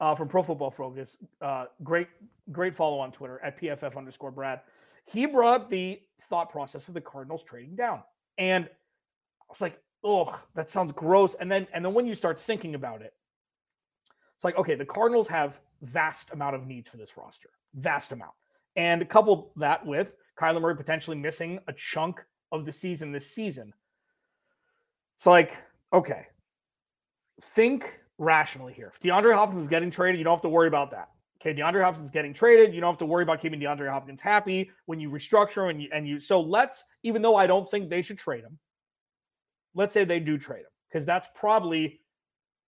uh, 0.00 0.14
from 0.14 0.28
Pro 0.28 0.42
Football 0.42 0.70
Focus, 0.70 1.16
uh, 1.40 1.64
great 1.82 2.08
great 2.52 2.74
follow 2.74 2.98
on 2.98 3.12
Twitter 3.12 3.40
at 3.42 3.58
PFF 3.58 3.96
underscore 3.96 4.32
Brad. 4.32 4.60
He 5.06 5.24
brought 5.24 5.70
the 5.70 5.98
thought 6.20 6.50
process 6.50 6.88
of 6.88 6.92
the 6.92 7.00
Cardinals 7.00 7.42
trading 7.42 7.74
down, 7.74 8.02
and 8.36 8.66
I 8.66 9.44
was 9.48 9.62
like, 9.62 9.80
"Oh, 10.04 10.38
that 10.56 10.68
sounds 10.68 10.92
gross." 10.92 11.36
And 11.40 11.50
then 11.50 11.66
and 11.72 11.82
then 11.82 11.94
when 11.94 12.06
you 12.06 12.14
start 12.14 12.38
thinking 12.38 12.74
about 12.74 13.00
it, 13.00 13.14
it's 14.40 14.44
like, 14.46 14.56
okay, 14.56 14.74
the 14.74 14.86
Cardinals 14.86 15.28
have 15.28 15.60
vast 15.82 16.30
amount 16.30 16.56
of 16.56 16.66
needs 16.66 16.88
for 16.88 16.96
this 16.96 17.14
roster, 17.18 17.50
vast 17.74 18.10
amount. 18.10 18.32
And 18.74 19.06
couple 19.06 19.52
that 19.56 19.84
with 19.84 20.14
Kyler 20.40 20.62
Murray 20.62 20.74
potentially 20.74 21.18
missing 21.18 21.58
a 21.68 21.74
chunk 21.74 22.24
of 22.50 22.64
the 22.64 22.72
season 22.72 23.12
this 23.12 23.30
season. 23.30 23.74
It's 25.18 25.26
like, 25.26 25.58
okay, 25.92 26.28
think 27.42 28.00
rationally 28.16 28.72
here. 28.72 28.90
If 28.94 29.02
DeAndre 29.02 29.34
Hopkins 29.34 29.60
is 29.60 29.68
getting 29.68 29.90
traded, 29.90 30.18
you 30.18 30.24
don't 30.24 30.36
have 30.36 30.40
to 30.40 30.48
worry 30.48 30.68
about 30.68 30.90
that. 30.92 31.10
Okay, 31.42 31.52
DeAndre 31.52 31.82
Hopkins 31.82 32.06
is 32.06 32.10
getting 32.10 32.32
traded. 32.32 32.74
You 32.74 32.80
don't 32.80 32.92
have 32.92 32.98
to 33.00 33.06
worry 33.06 33.24
about 33.24 33.42
keeping 33.42 33.60
DeAndre 33.60 33.90
Hopkins 33.90 34.22
happy 34.22 34.70
when 34.86 34.98
you 34.98 35.10
restructure 35.10 35.68
and 35.68 35.82
you 35.82 35.90
and 35.92 36.08
you. 36.08 36.18
So 36.18 36.40
let's, 36.40 36.82
even 37.02 37.20
though 37.20 37.36
I 37.36 37.46
don't 37.46 37.70
think 37.70 37.90
they 37.90 38.00
should 38.00 38.18
trade 38.18 38.44
him, 38.44 38.58
let's 39.74 39.92
say 39.92 40.06
they 40.06 40.18
do 40.18 40.38
trade 40.38 40.60
him 40.60 40.72
because 40.90 41.04
that's 41.04 41.28
probably 41.34 42.00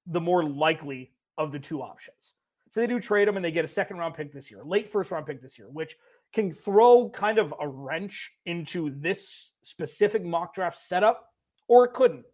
the 0.07 0.21
more 0.21 0.45
likely 0.45 1.13
of 1.39 1.53
the 1.53 1.59
two 1.59 1.83
options. 1.83 2.35
So 2.73 2.81
they 2.81 2.87
do 2.87 3.01
trade 3.01 3.29
him 3.29 3.37
and 3.37 3.45
they 3.45 3.51
get 3.51 3.67
a 3.67 3.69
second 3.69 3.99
round 3.99 4.15
pick 4.15 4.33
this 4.33 4.51
year, 4.51 4.63
late 4.65 4.89
first 4.89 5.11
round 5.11 5.27
pick 5.27 5.43
this 5.43 5.59
year, 5.59 5.69
which 5.71 5.95
can 6.33 6.51
throw 6.51 7.11
kind 7.11 7.39
of 7.39 7.53
a 7.61 7.69
wrench 7.69 8.33
into 8.47 8.89
this 8.89 9.53
specific 9.63 10.25
mock 10.25 10.55
draft 10.55 10.79
setup, 10.79 11.33
or 11.69 11.85
it 11.85 11.93
couldn't. 11.93 12.25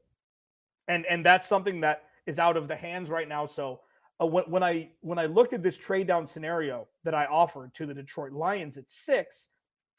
And 0.87 1.05
and 1.07 1.26
that's 1.26 1.49
something 1.49 1.81
that 1.81 2.05
is 2.26 2.38
out 2.38 2.57
of 2.57 2.69
the 2.69 2.76
hands 2.76 3.11
right 3.11 3.28
now. 3.28 3.47
So 3.47 3.81
uh, 4.21 4.26
when, 4.26 4.45
when 4.45 4.62
I 4.62 4.90
when 5.00 5.19
I 5.19 5.26
looked 5.26 5.55
at 5.55 5.62
this 5.62 5.76
trade 5.76 6.07
down 6.07 6.25
scenario 6.25 6.87
that 7.02 7.14
I 7.14 7.26
offered 7.26 7.75
to 7.75 7.87
the 7.87 7.95
Detroit 7.95 8.31
Lions 8.31 8.78
at 8.78 8.88
six, 8.88 9.49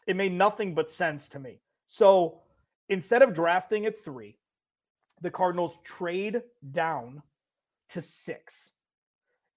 it 0.08 0.15
made 0.15 0.32
nothing 0.32 0.74
but 0.74 0.89
sense 0.89 1.27
to 1.29 1.39
me. 1.39 1.60
So 1.88 2.39
instead 2.88 3.24
of 3.24 3.34
drafting 3.34 3.86
at 3.86 3.98
three, 3.98 4.38
the 5.22 5.32
Cardinals 5.32 5.79
trade 5.84 6.44
down 6.72 7.22
to 7.89 8.01
six 8.01 8.72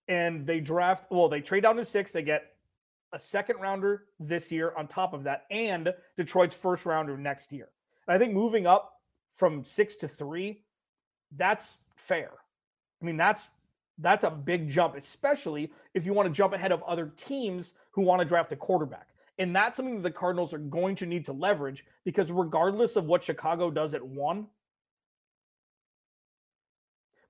and 0.09 0.47
they 0.47 0.61
draft 0.61 1.11
well 1.11 1.29
they 1.29 1.41
trade 1.41 1.63
down 1.63 1.77
to 1.77 1.85
six 1.85 2.13
they 2.13 2.23
get 2.23 2.53
a 3.13 3.19
second 3.19 3.57
rounder 3.61 4.05
this 4.19 4.51
year 4.51 4.73
on 4.77 4.87
top 4.87 5.13
of 5.13 5.25
that 5.25 5.45
and 5.51 5.93
detroit's 6.17 6.57
first 6.57 6.87
rounder 6.87 7.17
next 7.17 7.53
year. 7.53 7.69
And 8.07 8.15
i 8.15 8.19
think 8.19 8.33
moving 8.33 8.67
up 8.67 9.01
from 9.33 9.65
six 9.65 9.97
to 9.97 10.09
three 10.09 10.63
that's 11.37 11.77
fair. 11.97 12.31
I 13.01 13.05
mean 13.05 13.17
that's 13.17 13.51
that's 13.99 14.25
a 14.25 14.31
big 14.31 14.69
jump 14.69 14.97
especially 14.97 15.71
if 15.95 16.07
you 16.07 16.13
want 16.13 16.29
to 16.29 16.35
jump 16.35 16.53
ahead 16.53 16.73
of 16.73 16.83
other 16.85 17.13
teams 17.17 17.75
who 17.93 18.03
want 18.03 18.21
to 18.21 18.25
draft 18.25 18.53
a 18.53 18.57
quarterback. 18.57 19.09
And 19.39 19.57
that's 19.57 19.77
something 19.77 19.97
that 19.97 20.03
the 20.03 20.11
cardinals 20.11 20.53
are 20.53 20.59
going 20.59 20.95
to 20.97 21.07
need 21.07 21.27
to 21.27 21.33
leverage 21.33 21.85
because 22.05 22.31
regardless 22.31 22.97
of 22.97 23.07
what 23.07 23.25
chicago 23.25 23.71
does 23.71 23.95
at 23.95 24.05
one 24.05 24.47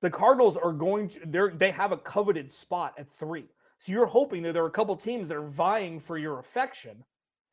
the 0.03 0.11
Cardinals 0.11 0.57
are 0.57 0.73
going 0.73 1.09
to 1.09 1.21
they 1.25 1.57
they 1.57 1.71
have 1.71 1.93
a 1.93 1.97
coveted 1.97 2.53
spot 2.53 2.95
at 2.99 3.09
three. 3.09 3.47
So 3.79 3.93
you're 3.93 4.07
hoping 4.07 4.43
that 4.43 4.53
there 4.53 4.63
are 4.63 4.69
a 4.69 4.71
couple 4.71 4.95
teams 4.97 5.29
that 5.29 5.39
are 5.39 5.49
vying 5.49 5.99
for 5.99 6.19
your 6.19 6.39
affection, 6.39 7.05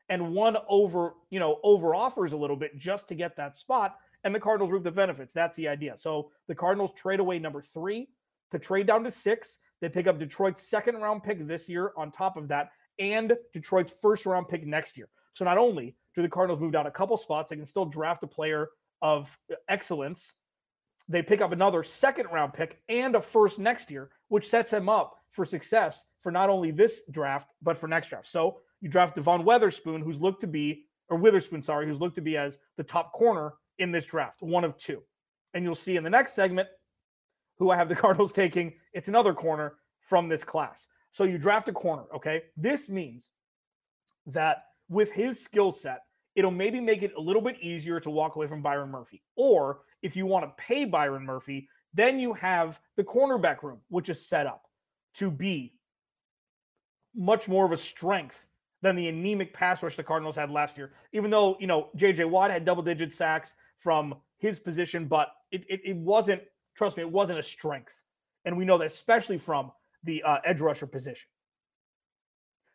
and 0.10 0.34
one 0.34 0.58
over 0.68 1.14
you 1.30 1.40
know 1.40 1.60
over 1.64 1.96
offers 1.96 2.34
a 2.34 2.38
little 2.38 2.58
bit 2.58 2.78
just 2.78 3.08
to 3.10 3.16
get 3.16 3.38
that 3.38 3.56
spot, 3.56 3.98
and 4.24 4.36
the 4.36 4.40
Cardinals 4.40 4.72
reap 4.72 4.84
the 4.84 4.92
benefits. 4.92 5.34
That's 5.34 5.56
the 5.56 5.68
idea. 5.68 5.96
So 5.98 6.32
the 6.48 6.56
Cardinals 6.56 6.92
trade 6.96 7.20
away 7.20 7.40
number 7.40 7.62
three 7.62 8.10
to 8.52 8.60
trade 8.60 8.88
down 8.88 9.04
to 9.04 9.12
six. 9.12 9.60
They 9.80 9.88
pick 9.88 10.08
up 10.08 10.20
Detroit's 10.20 10.62
second 10.62 10.96
round 10.96 11.24
pick 11.24 11.48
this 11.48 11.70
year 11.70 11.94
on 11.96 12.12
top 12.12 12.36
of 12.36 12.48
that, 12.50 12.72
and 12.98 13.34
Detroit's 13.54 13.94
first 14.02 14.26
round 14.26 14.50
pick 14.50 14.66
next 14.66 14.98
year. 14.98 15.08
So 15.36 15.46
not 15.46 15.58
only 15.58 15.96
do 16.16 16.24
the 16.24 16.30
Cardinals 16.30 16.60
move 16.60 16.74
down 16.74 16.88
a 16.88 16.92
couple 16.92 17.16
spots, 17.16 17.52
they 17.52 17.56
can 17.56 17.66
still 17.66 17.86
draft 17.86 18.24
a 18.24 18.28
player 18.28 18.70
of 19.02 19.30
excellence 19.70 20.34
they 21.10 21.24
pick 21.24 21.42
up 21.42 21.52
another 21.52 21.84
second 21.84 22.28
round 22.32 22.54
pick 22.54 22.80
and 22.88 23.16
a 23.16 23.22
first 23.22 23.58
next 23.60 23.90
year, 23.90 24.12
which 24.28 24.48
sets 24.48 24.72
them 24.72 24.88
up 24.88 25.16
for 25.32 25.44
success 25.44 26.06
for 26.22 26.32
not 26.32 26.50
only 26.50 26.72
this 26.72 27.02
draft, 27.12 27.50
but 27.62 27.78
for 27.78 27.88
next 27.88 28.10
draft. 28.10 28.28
So 28.28 28.60
you 28.80 28.90
draft 28.90 29.16
Devon 29.16 29.44
Witherspoon, 29.44 30.02
who's 30.02 30.22
looked 30.22 30.42
to 30.42 30.48
be, 30.48 30.86
or 31.10 31.18
Witherspoon, 31.18 31.64
sorry, 31.64 31.88
who's 31.88 32.00
looked 32.00 32.16
to 32.16 32.22
be 32.22 32.38
as 32.38 32.60
the 32.78 32.84
top 32.84 33.12
corner 33.12 33.54
in 33.80 33.92
this 33.92 34.06
draft, 34.06 34.42
one 34.42 34.64
of 34.64 34.78
two. 34.78 35.02
And 35.54 35.64
you'll 35.64 35.76
see 35.76 35.96
in 35.96 36.04
the 36.04 36.10
next 36.10 36.34
segment 36.34 36.70
who 37.58 37.72
I 37.72 37.76
have 37.76 37.90
the 37.90 37.96
Cardinals 38.04 38.32
taking. 38.32 38.74
It's 38.94 39.10
another 39.10 39.34
corner 39.34 39.76
from 40.02 40.30
this 40.30 40.44
class. 40.44 40.88
So 41.12 41.24
you 41.24 41.40
draft 41.40 41.70
a 41.70 41.74
corner, 41.74 42.04
okay? 42.16 42.44
This 42.56 42.88
means 42.88 43.30
that 44.28 44.64
with 44.90 45.12
his 45.12 45.44
skill 45.44 45.72
set, 45.72 46.02
it'll 46.40 46.52
maybe 46.52 46.80
make 46.80 47.04
it 47.04 47.12
a 47.18 47.22
little 47.22 47.42
bit 47.42 47.60
easier 47.62 48.00
to 48.00 48.10
walk 48.10 48.38
away 48.38 48.48
from 48.48 48.62
Byron 48.62 48.90
Murphy. 48.90 49.22
Or 49.36 49.82
if 50.02 50.16
you 50.16 50.26
want 50.26 50.46
to 50.46 50.64
pay 50.64 50.86
Byron 50.86 51.26
Murphy, 51.26 51.68
then 51.94 52.18
you 52.18 52.34
have 52.34 52.80
the 52.96 53.04
cornerback 53.04 53.62
room, 53.62 53.80
which 53.90 54.08
is 54.08 54.26
set 54.26 54.48
up 54.48 54.64
to 55.16 55.30
be 55.30 55.74
much 57.14 57.50
more 57.50 57.66
of 57.66 57.74
a 57.74 57.78
strength 57.78 58.46
than 58.82 58.96
the 58.96 59.10
anemic 59.10 59.54
pass 59.54 59.84
rush 59.84 59.98
the 59.98 60.04
Cardinals 60.04 60.38
had 60.38 60.50
last 60.50 60.78
year. 60.78 60.94
Even 61.12 61.30
though, 61.30 61.58
you 61.60 61.68
know, 61.68 61.90
JJ 61.98 62.30
Watt 62.30 62.52
had 62.52 62.64
double 62.64 62.84
digit 62.84 63.14
sacks 63.14 63.54
from 63.78 64.16
his 64.38 64.62
position, 64.62 65.08
but 65.08 65.34
it, 65.52 65.66
it, 65.68 65.82
it, 65.84 65.96
wasn't, 65.98 66.42
trust 66.74 66.96
me, 66.96 67.04
it 67.04 67.12
wasn't 67.12 67.38
a 67.38 67.44
strength. 67.44 68.02
And 68.46 68.58
we 68.58 68.64
know 68.64 68.78
that 68.78 68.88
especially 68.88 69.40
from 69.40 69.74
the 70.06 70.24
uh, 70.24 70.38
edge 70.46 70.62
rusher 70.62 70.88
position. 70.88 71.28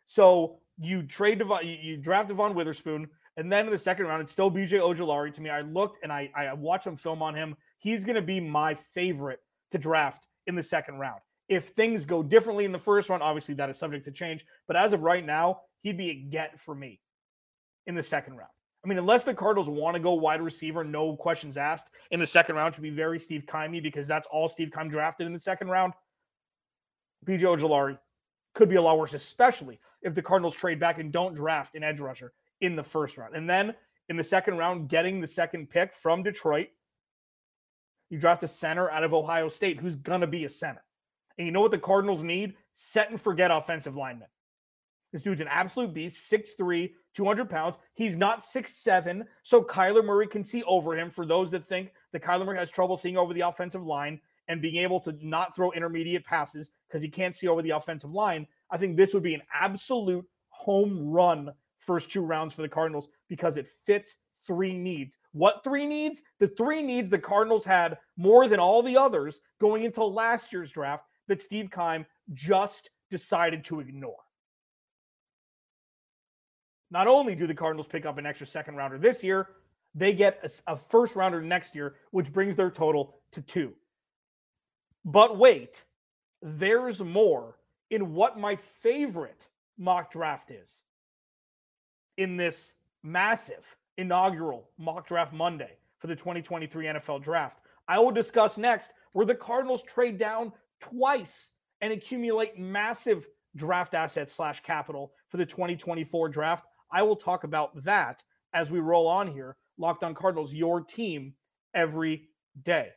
So 0.04 0.58
you 0.78 1.02
trade 1.04 1.38
Devon, 1.38 1.66
you, 1.66 1.78
you 1.80 1.96
draft 1.96 2.28
Devon 2.28 2.54
Witherspoon, 2.54 3.08
and 3.36 3.50
then 3.50 3.66
in 3.66 3.72
the 3.72 3.78
second 3.78 4.06
round, 4.06 4.22
it's 4.22 4.32
still 4.32 4.50
BJ 4.50 4.80
Ojulari 4.80 5.32
to 5.34 5.40
me. 5.40 5.50
I 5.50 5.62
looked 5.62 6.02
and 6.02 6.12
I 6.12 6.30
I 6.36 6.52
watched 6.52 6.84
some 6.84 6.96
film 6.96 7.22
on 7.22 7.34
him. 7.34 7.56
He's 7.78 8.04
going 8.04 8.16
to 8.16 8.22
be 8.22 8.40
my 8.40 8.74
favorite 8.74 9.40
to 9.72 9.78
draft 9.78 10.26
in 10.46 10.54
the 10.54 10.62
second 10.62 10.98
round. 10.98 11.20
If 11.48 11.68
things 11.70 12.04
go 12.04 12.22
differently 12.22 12.64
in 12.64 12.72
the 12.72 12.78
first 12.78 13.08
round, 13.08 13.22
obviously 13.22 13.54
that 13.54 13.68
is 13.68 13.78
subject 13.78 14.04
to 14.06 14.12
change. 14.12 14.46
But 14.66 14.76
as 14.76 14.92
of 14.92 15.02
right 15.02 15.24
now, 15.24 15.60
he'd 15.82 15.98
be 15.98 16.10
a 16.10 16.14
get 16.14 16.58
for 16.58 16.74
me 16.74 17.00
in 17.86 17.94
the 17.94 18.02
second 18.02 18.36
round. 18.36 18.50
I 18.84 18.88
mean, 18.88 18.98
unless 18.98 19.24
the 19.24 19.34
Cardinals 19.34 19.68
want 19.68 19.94
to 19.94 20.00
go 20.00 20.12
wide 20.12 20.42
receiver, 20.42 20.84
no 20.84 21.16
questions 21.16 21.56
asked 21.56 21.88
in 22.10 22.20
the 22.20 22.26
second 22.26 22.56
round, 22.56 22.74
should 22.74 22.82
be 22.82 22.90
very 22.90 23.18
Steve 23.18 23.44
Keimy 23.46 23.82
because 23.82 24.06
that's 24.06 24.28
all 24.30 24.46
Steve 24.46 24.70
Keim 24.74 24.90
drafted 24.90 25.26
in 25.26 25.32
the 25.32 25.40
second 25.40 25.68
round. 25.68 25.94
BJ 27.26 27.40
Ojulari 27.40 27.98
could 28.54 28.68
be 28.68 28.76
a 28.76 28.82
lot 28.82 28.98
worse, 28.98 29.14
especially 29.14 29.80
if 30.02 30.14
the 30.14 30.22
Cardinals 30.22 30.54
trade 30.54 30.78
back 30.78 30.98
and 30.98 31.10
don't 31.10 31.34
draft 31.34 31.74
an 31.74 31.82
edge 31.82 31.98
rusher 31.98 32.32
in 32.60 32.76
the 32.76 32.82
first 32.82 33.18
round. 33.18 33.34
And 33.34 33.48
then 33.48 33.74
in 34.08 34.16
the 34.16 34.24
second 34.24 34.58
round, 34.58 34.88
getting 34.88 35.20
the 35.20 35.26
second 35.26 35.70
pick 35.70 35.94
from 35.94 36.22
Detroit, 36.22 36.68
you 38.10 38.18
draft 38.18 38.42
a 38.44 38.48
center 38.48 38.90
out 38.90 39.04
of 39.04 39.14
Ohio 39.14 39.48
State 39.48 39.80
who's 39.80 39.96
going 39.96 40.20
to 40.20 40.26
be 40.26 40.44
a 40.44 40.48
center. 40.48 40.82
And 41.38 41.46
you 41.46 41.52
know 41.52 41.60
what 41.60 41.70
the 41.70 41.78
Cardinals 41.78 42.22
need? 42.22 42.54
Set 42.74 43.10
and 43.10 43.20
forget 43.20 43.50
offensive 43.50 43.96
linemen. 43.96 44.28
This 45.12 45.22
dude's 45.22 45.40
an 45.40 45.48
absolute 45.48 45.94
beast, 45.94 46.30
6'3, 46.30 46.90
200 47.14 47.48
pounds. 47.48 47.76
He's 47.94 48.16
not 48.16 48.40
6'7, 48.40 49.24
so 49.44 49.62
Kyler 49.62 50.04
Murray 50.04 50.26
can 50.26 50.44
see 50.44 50.64
over 50.64 50.98
him. 50.98 51.10
For 51.10 51.24
those 51.24 51.52
that 51.52 51.64
think 51.64 51.92
that 52.12 52.22
Kyler 52.22 52.44
Murray 52.44 52.58
has 52.58 52.70
trouble 52.70 52.96
seeing 52.96 53.16
over 53.16 53.32
the 53.32 53.42
offensive 53.42 53.84
line 53.84 54.20
and 54.48 54.60
being 54.60 54.76
able 54.76 54.98
to 55.00 55.14
not 55.22 55.54
throw 55.54 55.70
intermediate 55.70 56.24
passes 56.24 56.70
because 56.88 57.00
he 57.00 57.08
can't 57.08 57.34
see 57.34 57.46
over 57.46 57.62
the 57.62 57.70
offensive 57.70 58.10
line, 58.10 58.46
I 58.70 58.76
think 58.76 58.96
this 58.96 59.14
would 59.14 59.22
be 59.22 59.34
an 59.34 59.42
absolute 59.54 60.26
home 60.48 61.10
run 61.10 61.52
first 61.86 62.10
two 62.10 62.22
rounds 62.22 62.54
for 62.54 62.62
the 62.62 62.68
Cardinals 62.68 63.08
because 63.28 63.56
it 63.56 63.68
fits 63.68 64.18
three 64.46 64.72
needs. 64.72 65.16
What 65.32 65.64
three 65.64 65.86
needs? 65.86 66.22
The 66.38 66.48
three 66.48 66.82
needs 66.82 67.10
the 67.10 67.18
Cardinals 67.18 67.64
had 67.64 67.98
more 68.16 68.48
than 68.48 68.60
all 68.60 68.82
the 68.82 68.96
others 68.96 69.40
going 69.60 69.84
into 69.84 70.04
last 70.04 70.52
year's 70.52 70.72
draft 70.72 71.04
that 71.28 71.42
Steve 71.42 71.70
Keim 71.70 72.06
just 72.32 72.90
decided 73.10 73.64
to 73.64 73.80
ignore. 73.80 74.16
Not 76.90 77.08
only 77.08 77.34
do 77.34 77.46
the 77.46 77.54
Cardinals 77.54 77.88
pick 77.88 78.06
up 78.06 78.18
an 78.18 78.26
extra 78.26 78.46
second 78.46 78.76
rounder 78.76 78.98
this 78.98 79.24
year, 79.24 79.48
they 79.94 80.12
get 80.12 80.38
a, 80.42 80.72
a 80.72 80.76
first 80.76 81.16
rounder 81.16 81.40
next 81.40 81.74
year, 81.74 81.96
which 82.10 82.32
brings 82.32 82.56
their 82.56 82.70
total 82.70 83.16
to 83.32 83.40
two. 83.40 83.72
But 85.04 85.38
wait, 85.38 85.82
there's 86.42 87.00
more 87.00 87.56
in 87.90 88.14
what 88.14 88.38
my 88.38 88.56
favorite 88.56 89.48
mock 89.78 90.12
draft 90.12 90.50
is 90.50 90.83
in 92.16 92.36
this 92.36 92.76
massive 93.02 93.76
inaugural 93.98 94.70
mock 94.78 95.06
draft 95.06 95.32
Monday 95.32 95.76
for 95.98 96.06
the 96.06 96.16
2023 96.16 96.86
NFL 96.86 97.22
draft. 97.22 97.58
I 97.88 97.98
will 97.98 98.10
discuss 98.10 98.56
next 98.56 98.90
where 99.12 99.26
the 99.26 99.34
Cardinals 99.34 99.82
trade 99.82 100.18
down 100.18 100.52
twice 100.80 101.50
and 101.80 101.92
accumulate 101.92 102.58
massive 102.58 103.26
draft 103.56 103.94
assets 103.94 104.32
slash 104.34 104.60
capital 104.60 105.12
for 105.28 105.36
the 105.36 105.46
2024 105.46 106.28
draft. 106.28 106.64
I 106.90 107.02
will 107.02 107.16
talk 107.16 107.44
about 107.44 107.82
that 107.84 108.22
as 108.52 108.70
we 108.70 108.80
roll 108.80 109.06
on 109.06 109.28
here. 109.28 109.56
Locked 109.78 110.04
on 110.04 110.14
Cardinals, 110.14 110.52
your 110.52 110.80
team 110.80 111.34
every 111.74 112.28
day. 112.64 112.90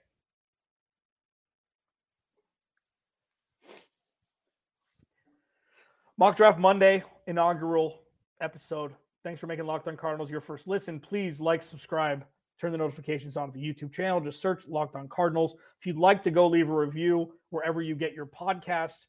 Mock 6.19 6.35
Draft 6.35 6.57
Monday, 6.57 7.03
inaugural 7.27 8.01
episode. 8.41 8.93
Thanks 9.27 9.41
for 9.41 9.47
making 9.47 9.65
Locked 9.65 9.89
On 9.89 9.97
Cardinals 9.97 10.31
your 10.31 10.39
first 10.39 10.69
listen. 10.69 11.01
Please 11.01 11.41
like, 11.41 11.61
subscribe, 11.61 12.23
turn 12.61 12.71
the 12.71 12.77
notifications 12.77 13.35
on 13.35 13.51
the 13.51 13.59
YouTube 13.59 13.91
channel. 13.91 14.21
Just 14.21 14.41
search 14.41 14.65
Locked 14.69 14.95
On 14.95 15.09
Cardinals. 15.09 15.55
If 15.77 15.85
you'd 15.85 15.97
like 15.97 16.23
to 16.23 16.31
go 16.31 16.47
leave 16.47 16.69
a 16.69 16.73
review 16.73 17.33
wherever 17.49 17.81
you 17.81 17.93
get 17.93 18.13
your 18.13 18.25
podcasts, 18.25 19.07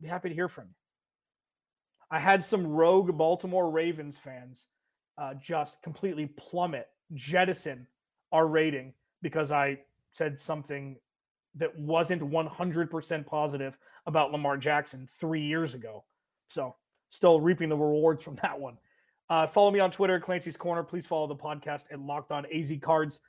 be 0.00 0.08
happy 0.08 0.30
to 0.30 0.34
hear 0.34 0.48
from 0.48 0.68
you. 0.68 0.74
I 2.10 2.18
had 2.18 2.42
some 2.42 2.66
rogue 2.66 3.14
Baltimore 3.18 3.70
Ravens 3.70 4.16
fans 4.16 4.68
uh, 5.18 5.34
just 5.34 5.82
completely 5.82 6.28
plummet, 6.38 6.88
jettison 7.12 7.86
our 8.32 8.46
rating 8.46 8.94
because 9.20 9.52
I 9.52 9.80
said 10.14 10.40
something 10.40 10.96
that 11.56 11.78
wasn't 11.78 12.22
100% 12.22 13.26
positive 13.26 13.76
about 14.06 14.32
Lamar 14.32 14.56
Jackson 14.56 15.06
three 15.20 15.42
years 15.42 15.74
ago. 15.74 16.04
So 16.48 16.74
still 17.10 17.38
reaping 17.38 17.68
the 17.68 17.76
rewards 17.76 18.22
from 18.22 18.36
that 18.36 18.58
one. 18.58 18.78
Uh, 19.32 19.46
follow 19.46 19.70
me 19.70 19.80
on 19.80 19.90
Twitter, 19.90 20.20
Clancy's 20.20 20.58
Corner. 20.58 20.82
Please 20.82 21.06
follow 21.06 21.26
the 21.26 21.34
podcast 21.34 21.84
at 21.90 21.98
Locked 21.98 22.32
On 22.32 22.44
AZ 22.54 22.70
Cards. 22.82 23.22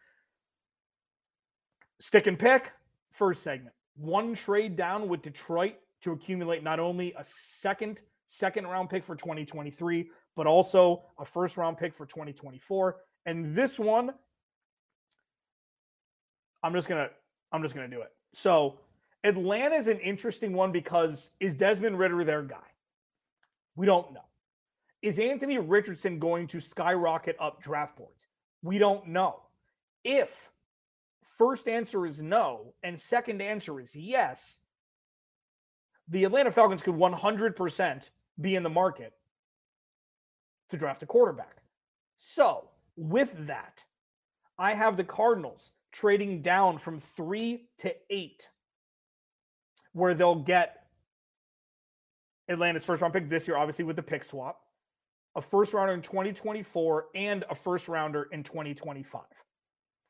Stick 2.01 2.27
and 2.27 2.37
pick, 2.37 2.73
first 3.13 3.41
segment. 3.41 3.73
One 3.95 4.35
trade 4.35 4.75
down 4.75 5.07
with 5.07 5.21
Detroit 5.21 5.75
to 6.01 6.11
accumulate 6.11 6.61
not 6.61 6.81
only 6.81 7.13
a 7.17 7.23
second 7.23 8.01
second 8.27 8.67
round 8.67 8.89
pick 8.89 9.05
for 9.05 9.15
2023, 9.15 10.09
but 10.35 10.45
also 10.45 11.03
a 11.19 11.23
first 11.23 11.55
round 11.55 11.77
pick 11.77 11.95
for 11.95 12.05
2024. 12.05 12.97
And 13.25 13.55
this 13.55 13.79
one, 13.79 14.11
I'm 16.63 16.73
just 16.73 16.89
gonna 16.89 17.07
I'm 17.53 17.61
just 17.63 17.75
gonna 17.75 17.87
do 17.87 18.01
it. 18.01 18.11
So 18.33 18.77
Atlanta 19.23 19.75
is 19.75 19.87
an 19.87 20.01
interesting 20.01 20.51
one 20.51 20.73
because 20.73 21.29
is 21.39 21.55
Desmond 21.55 21.97
Ridder 21.97 22.25
their 22.25 22.41
guy? 22.41 22.57
We 23.77 23.85
don't 23.85 24.13
know. 24.13 24.25
Is 25.03 25.19
Anthony 25.19 25.57
Richardson 25.57 26.17
going 26.17 26.47
to 26.47 26.61
skyrocket 26.61 27.35
up 27.37 27.61
draft 27.61 27.97
boards? 27.97 28.25
We 28.61 28.77
don't 28.77 29.09
know. 29.09 29.41
If 30.05 30.49
first 31.37 31.67
answer 31.67 32.05
is 32.05 32.21
no 32.21 32.73
and 32.83 32.97
second 32.97 33.41
answer 33.41 33.81
is 33.81 33.93
yes, 33.93 34.61
the 36.07 36.23
Atlanta 36.23 36.51
Falcons 36.51 36.81
could 36.81 36.95
100% 36.95 38.09
be 38.39 38.55
in 38.55 38.63
the 38.63 38.69
market 38.69 39.13
to 40.69 40.77
draft 40.77 41.03
a 41.03 41.05
quarterback. 41.05 41.57
So, 42.17 42.69
with 42.95 43.47
that, 43.47 43.83
I 44.57 44.73
have 44.73 44.95
the 44.95 45.03
Cardinals 45.03 45.71
trading 45.91 46.41
down 46.41 46.77
from 46.77 46.99
three 46.99 47.65
to 47.79 47.93
eight, 48.09 48.47
where 49.91 50.13
they'll 50.13 50.35
get 50.35 50.85
Atlanta's 52.47 52.85
first 52.85 53.01
round 53.01 53.13
pick 53.13 53.29
this 53.29 53.49
year, 53.49 53.57
obviously 53.57 53.83
with 53.83 53.97
the 53.97 54.03
pick 54.03 54.23
swap, 54.23 54.62
a 55.35 55.41
first 55.41 55.73
rounder 55.73 55.93
in 55.93 56.01
2024, 56.01 57.05
and 57.15 57.43
a 57.49 57.55
first 57.55 57.87
rounder 57.87 58.27
in 58.31 58.43
2025. 58.43 59.21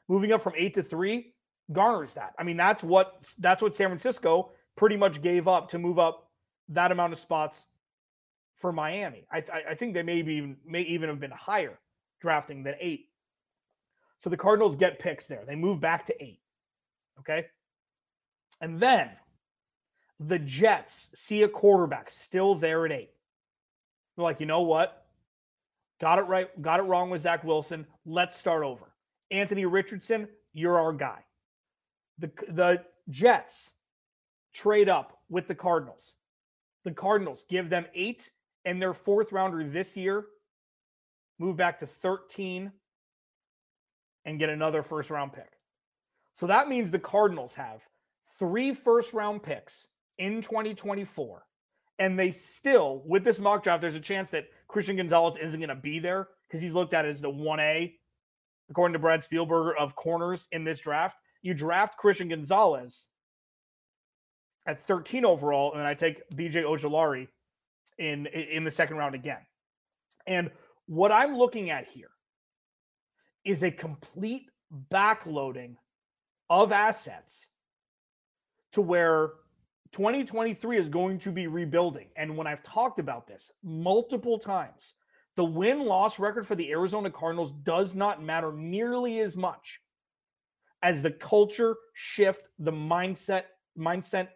Moving 0.10 0.32
up 0.34 0.42
from 0.42 0.54
eight 0.58 0.74
to 0.74 0.84
three 0.84 1.34
garners 1.72 2.14
that. 2.16 2.34
I 2.38 2.44
mean, 2.44 2.58
that's 2.58 2.84
what 2.84 3.24
that's 3.40 3.62
what 3.62 3.76
San 3.76 3.88
Francisco 3.88 4.52
pretty 4.76 4.98
much 4.98 5.22
gave 5.22 5.48
up 5.48 5.70
to 5.70 5.80
move 5.80 6.00
up 6.00 6.30
that 6.70 6.92
amount 6.92 7.14
of 7.14 7.20
spots 7.20 7.62
for 8.58 8.72
Miami. 8.72 9.26
I, 9.32 9.44
I 9.70 9.76
think 9.76 9.94
they 9.94 10.04
maybe 10.04 10.56
may 10.66 10.82
even 10.82 11.10
have 11.10 11.20
been 11.20 11.32
higher 11.32 11.80
drafting 12.22 12.64
than 12.64 12.76
eight. 12.80 13.10
So 14.18 14.30
the 14.30 14.38
Cardinals 14.38 14.76
get 14.76 15.00
picks 15.00 15.28
there. 15.28 15.44
They 15.46 15.56
move 15.56 15.80
back 15.80 16.06
to 16.08 16.24
eight. 16.24 16.40
Okay. 17.20 17.46
And 18.62 18.80
then 18.80 19.10
the 20.20 20.40
Jets 20.40 21.10
see 21.16 21.44
a 21.44 21.50
quarterback 21.50 22.10
still 22.10 22.56
there 22.56 22.86
at 22.86 22.92
eight. 22.92 23.12
They're 24.16 24.24
like, 24.24 24.40
you 24.40 24.46
know 24.46 24.62
what? 24.62 25.03
Got 26.04 26.20
it 26.20 26.24
right, 26.24 26.62
got 26.62 26.82
it 26.82 26.84
wrong 26.84 27.10
with 27.10 27.22
Zach 27.22 27.46
Wilson. 27.46 27.88
Let's 28.06 28.36
start 28.36 28.62
over. 28.62 28.92
Anthony 29.32 29.66
Richardson, 29.66 30.28
you're 30.52 30.78
our 30.78 30.92
guy. 30.92 31.20
The, 32.20 32.30
the 32.50 32.84
Jets 33.10 33.72
trade 34.54 34.90
up 34.90 35.18
with 35.30 35.48
the 35.48 35.56
Cardinals. 35.56 36.12
The 36.84 36.92
Cardinals 36.92 37.46
give 37.50 37.70
them 37.70 37.86
eight 37.96 38.32
and 38.66 38.82
their 38.82 38.92
fourth 38.92 39.32
rounder 39.32 39.64
this 39.64 39.96
year, 39.96 40.26
move 41.40 41.56
back 41.56 41.80
to 41.80 41.88
13 41.88 42.74
and 44.26 44.40
get 44.40 44.50
another 44.50 44.84
first 44.84 45.10
round 45.10 45.32
pick. 45.32 45.54
So 46.34 46.48
that 46.48 46.68
means 46.68 46.92
the 46.92 47.00
Cardinals 47.00 47.54
have 47.54 47.82
three 48.38 48.74
first 48.74 49.14
round 49.14 49.42
picks 49.42 49.88
in 50.18 50.42
2024, 50.42 51.46
and 52.04 52.20
they 52.20 52.32
still, 52.32 53.02
with 53.06 53.24
this 53.24 53.40
mock 53.40 53.64
draft, 53.64 53.80
there's 53.80 53.96
a 53.96 54.00
chance 54.00 54.30
that 54.32 54.50
Christian 54.68 54.98
Gonzalez 54.98 55.38
isn't 55.42 55.58
going 55.58 55.70
to 55.70 55.76
be 55.76 56.00
there 56.00 56.28
because 56.46 56.60
he's 56.60 56.74
looked 56.74 56.94
at 56.94 57.06
as 57.06 57.22
the 57.22 57.32
1A, 57.32 57.94
according 58.70 58.92
to 58.92 59.00
Brad 59.00 59.26
Spielberger, 59.26 59.72
of 59.80 59.96
corners 59.96 60.46
in 60.52 60.66
this 60.66 60.82
draft. 60.82 61.18
You 61.42 61.54
draft 61.54 61.96
Christian 61.98 62.28
Gonzalez 62.28 63.08
at 64.66 64.84
13 64.84 65.24
overall, 65.24 65.76
and 65.76 65.84
I 65.84 65.94
take 65.94 66.30
BJ 66.32 66.66
Ojulari 66.66 67.30
in 67.98 68.26
in 68.26 68.66
the 68.66 68.72
second 68.72 68.98
round 68.98 69.16
again. 69.16 69.46
And 70.28 70.52
what 70.88 71.14
I'm 71.14 71.38
looking 71.38 71.70
at 71.70 71.88
here 71.88 72.12
is 73.46 73.64
a 73.64 73.72
complete 73.72 74.50
backloading 74.92 75.78
of 76.50 76.74
assets 76.74 77.48
to 78.74 78.82
where 78.82 79.30
2023 79.94 80.78
is 80.78 80.90
going 80.90 81.20
to 81.20 81.32
be 81.32 81.48
rebuilding. 81.48 82.08
And 82.16 82.36
when 82.36 82.48
I've 82.48 82.64
talked 82.64 83.00
about 83.00 83.28
this 83.28 83.52
multiple 83.64 84.40
times, 84.40 84.94
the 85.36 85.46
win 85.46 85.86
loss 85.86 86.20
record 86.20 86.46
for 86.46 86.56
the 86.56 86.72
Arizona 86.72 87.10
Cardinals 87.10 87.52
does 87.52 87.96
not 87.96 88.22
matter 88.22 88.52
nearly 88.52 89.20
as 89.20 89.38
much 89.38 89.80
as 90.82 91.02
the 91.02 91.12
culture 91.12 91.76
shift, 91.94 92.50
the 92.60 92.72
mindset, 92.72 93.44
mindset, 93.78 94.30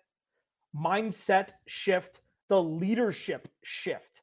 mindset 0.76 1.50
shift, 1.68 2.22
the 2.50 2.62
leadership 2.62 3.48
shift. 3.64 4.22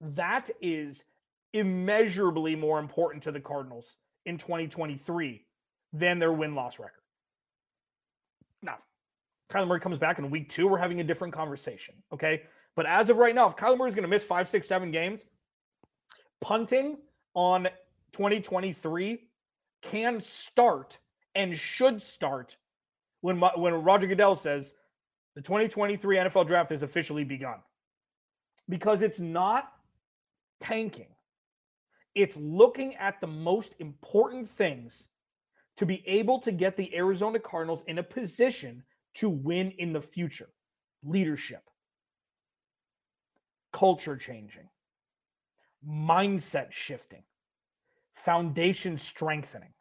That 0.00 0.50
is 0.60 1.04
immeasurably 1.52 2.54
more 2.54 2.78
important 2.78 3.24
to 3.24 3.32
the 3.32 3.40
Cardinals 3.40 3.96
in 4.24 4.38
2023 4.38 5.44
than 5.92 6.18
their 6.18 6.32
win 6.32 6.54
loss 6.54 6.78
record. 6.78 6.99
Kyler 9.50 9.66
Murray 9.66 9.80
comes 9.80 9.98
back 9.98 10.18
in 10.18 10.30
week 10.30 10.48
two, 10.48 10.68
we're 10.68 10.78
having 10.78 11.00
a 11.00 11.04
different 11.04 11.34
conversation. 11.34 11.94
Okay. 12.12 12.42
But 12.76 12.86
as 12.86 13.10
of 13.10 13.16
right 13.16 13.34
now, 13.34 13.48
if 13.48 13.56
Kyler 13.56 13.76
Murray 13.76 13.88
is 13.88 13.94
going 13.94 14.04
to 14.04 14.08
miss 14.08 14.22
five, 14.22 14.48
six, 14.48 14.68
seven 14.68 14.90
games, 14.90 15.26
punting 16.40 16.98
on 17.34 17.68
2023 18.12 19.20
can 19.82 20.20
start 20.20 20.98
and 21.34 21.56
should 21.56 22.00
start 22.00 22.56
when 23.20 23.40
when 23.40 23.74
Roger 23.74 24.06
Goodell 24.06 24.36
says 24.36 24.74
the 25.34 25.42
2023 25.42 26.16
NFL 26.16 26.46
draft 26.46 26.70
has 26.70 26.82
officially 26.82 27.24
begun. 27.24 27.56
Because 28.68 29.02
it's 29.02 29.18
not 29.18 29.72
tanking. 30.60 31.08
It's 32.14 32.36
looking 32.36 32.94
at 32.96 33.20
the 33.20 33.26
most 33.26 33.74
important 33.78 34.48
things 34.48 35.06
to 35.76 35.86
be 35.86 36.02
able 36.06 36.38
to 36.40 36.52
get 36.52 36.76
the 36.76 36.94
Arizona 36.94 37.38
Cardinals 37.38 37.82
in 37.86 37.98
a 37.98 38.02
position 38.02 38.82
to 39.14 39.28
win 39.28 39.72
in 39.78 39.92
the 39.92 40.00
future. 40.00 40.48
Leadership, 41.02 41.62
culture 43.72 44.16
changing, 44.16 44.68
mindset 45.88 46.72
shifting, 46.72 47.22
foundation 48.14 48.98
strengthening. 48.98 49.72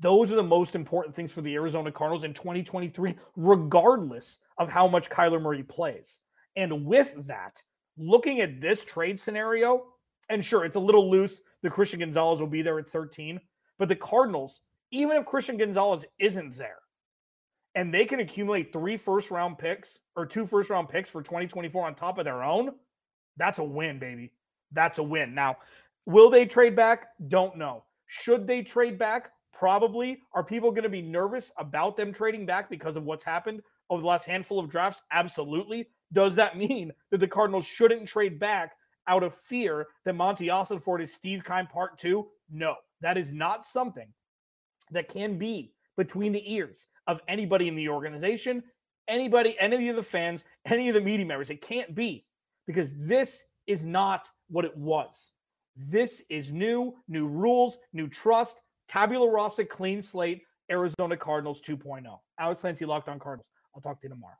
Those 0.00 0.32
are 0.32 0.36
the 0.36 0.42
most 0.42 0.74
important 0.74 1.14
things 1.14 1.30
for 1.30 1.42
the 1.42 1.54
Arizona 1.54 1.92
Cardinals 1.92 2.24
in 2.24 2.34
2023, 2.34 3.14
regardless 3.36 4.38
of 4.58 4.70
how 4.70 4.88
much 4.88 5.10
Kyler 5.10 5.40
Murray 5.40 5.62
plays. 5.62 6.20
And 6.56 6.84
with 6.86 7.26
that, 7.26 7.62
looking 7.96 8.40
at 8.40 8.60
this 8.60 8.84
trade 8.84 9.20
scenario, 9.20 9.84
and 10.30 10.44
sure, 10.44 10.64
it's 10.64 10.76
a 10.76 10.80
little 10.80 11.10
loose. 11.10 11.42
The 11.62 11.70
Christian 11.70 12.00
Gonzalez 12.00 12.40
will 12.40 12.46
be 12.46 12.62
there 12.62 12.78
at 12.78 12.88
13, 12.88 13.40
but 13.78 13.88
the 13.88 13.96
Cardinals, 13.96 14.60
even 14.90 15.16
if 15.16 15.26
Christian 15.26 15.56
Gonzalez 15.56 16.04
isn't 16.18 16.56
there, 16.56 16.79
and 17.74 17.92
they 17.94 18.04
can 18.04 18.20
accumulate 18.20 18.72
three 18.72 18.96
first 18.96 19.30
round 19.30 19.58
picks 19.58 19.98
or 20.16 20.26
two 20.26 20.46
first 20.46 20.70
round 20.70 20.88
picks 20.88 21.08
for 21.08 21.22
2024 21.22 21.86
on 21.86 21.94
top 21.94 22.18
of 22.18 22.24
their 22.24 22.42
own, 22.42 22.72
that's 23.36 23.58
a 23.58 23.64
win, 23.64 23.98
baby. 23.98 24.32
That's 24.72 24.98
a 24.98 25.02
win. 25.02 25.34
Now, 25.34 25.56
will 26.06 26.30
they 26.30 26.46
trade 26.46 26.76
back? 26.76 27.08
Don't 27.28 27.56
know. 27.56 27.84
Should 28.06 28.46
they 28.46 28.62
trade 28.62 28.98
back? 28.98 29.30
Probably. 29.52 30.20
Are 30.32 30.42
people 30.42 30.70
going 30.70 30.84
to 30.84 30.88
be 30.88 31.02
nervous 31.02 31.52
about 31.58 31.96
them 31.96 32.12
trading 32.12 32.46
back 32.46 32.70
because 32.70 32.96
of 32.96 33.04
what's 33.04 33.24
happened 33.24 33.62
over 33.88 34.00
the 34.00 34.08
last 34.08 34.24
handful 34.24 34.58
of 34.58 34.70
drafts? 34.70 35.02
Absolutely. 35.12 35.88
Does 36.12 36.34
that 36.36 36.56
mean 36.56 36.92
that 37.10 37.18
the 37.18 37.28
Cardinals 37.28 37.66
shouldn't 37.66 38.08
trade 38.08 38.38
back 38.38 38.72
out 39.06 39.22
of 39.22 39.34
fear 39.34 39.86
that 40.04 40.14
Monti 40.14 40.46
Ossenfort 40.46 41.02
is 41.02 41.12
Steve 41.12 41.44
Keim 41.44 41.66
part 41.66 41.98
two? 41.98 42.26
No, 42.50 42.74
that 43.00 43.16
is 43.16 43.32
not 43.32 43.64
something 43.64 44.08
that 44.90 45.08
can 45.08 45.38
be 45.38 45.72
between 46.00 46.32
the 46.32 46.50
ears 46.50 46.86
of 47.08 47.20
anybody 47.28 47.68
in 47.68 47.76
the 47.76 47.86
organization, 47.86 48.62
anybody, 49.06 49.54
any 49.60 49.90
of 49.90 49.96
the 49.96 50.02
fans, 50.02 50.44
any 50.64 50.88
of 50.88 50.94
the 50.94 51.00
media 51.00 51.26
members. 51.26 51.50
It 51.50 51.60
can't 51.60 51.94
be 51.94 52.24
because 52.66 52.96
this 52.96 53.44
is 53.66 53.84
not 53.84 54.30
what 54.48 54.64
it 54.64 54.74
was. 54.74 55.32
This 55.76 56.22
is 56.30 56.50
new, 56.50 56.94
new 57.06 57.26
rules, 57.26 57.76
new 57.92 58.08
trust, 58.08 58.62
tabula 58.88 59.30
rasa, 59.30 59.66
clean 59.66 60.00
slate, 60.00 60.40
Arizona 60.70 61.18
Cardinals 61.18 61.60
2.0. 61.60 62.02
Alex 62.38 62.62
Clancy, 62.62 62.86
Locked 62.86 63.10
on 63.10 63.18
Cardinals. 63.18 63.50
I'll 63.74 63.82
talk 63.82 64.00
to 64.00 64.06
you 64.06 64.08
tomorrow. 64.08 64.38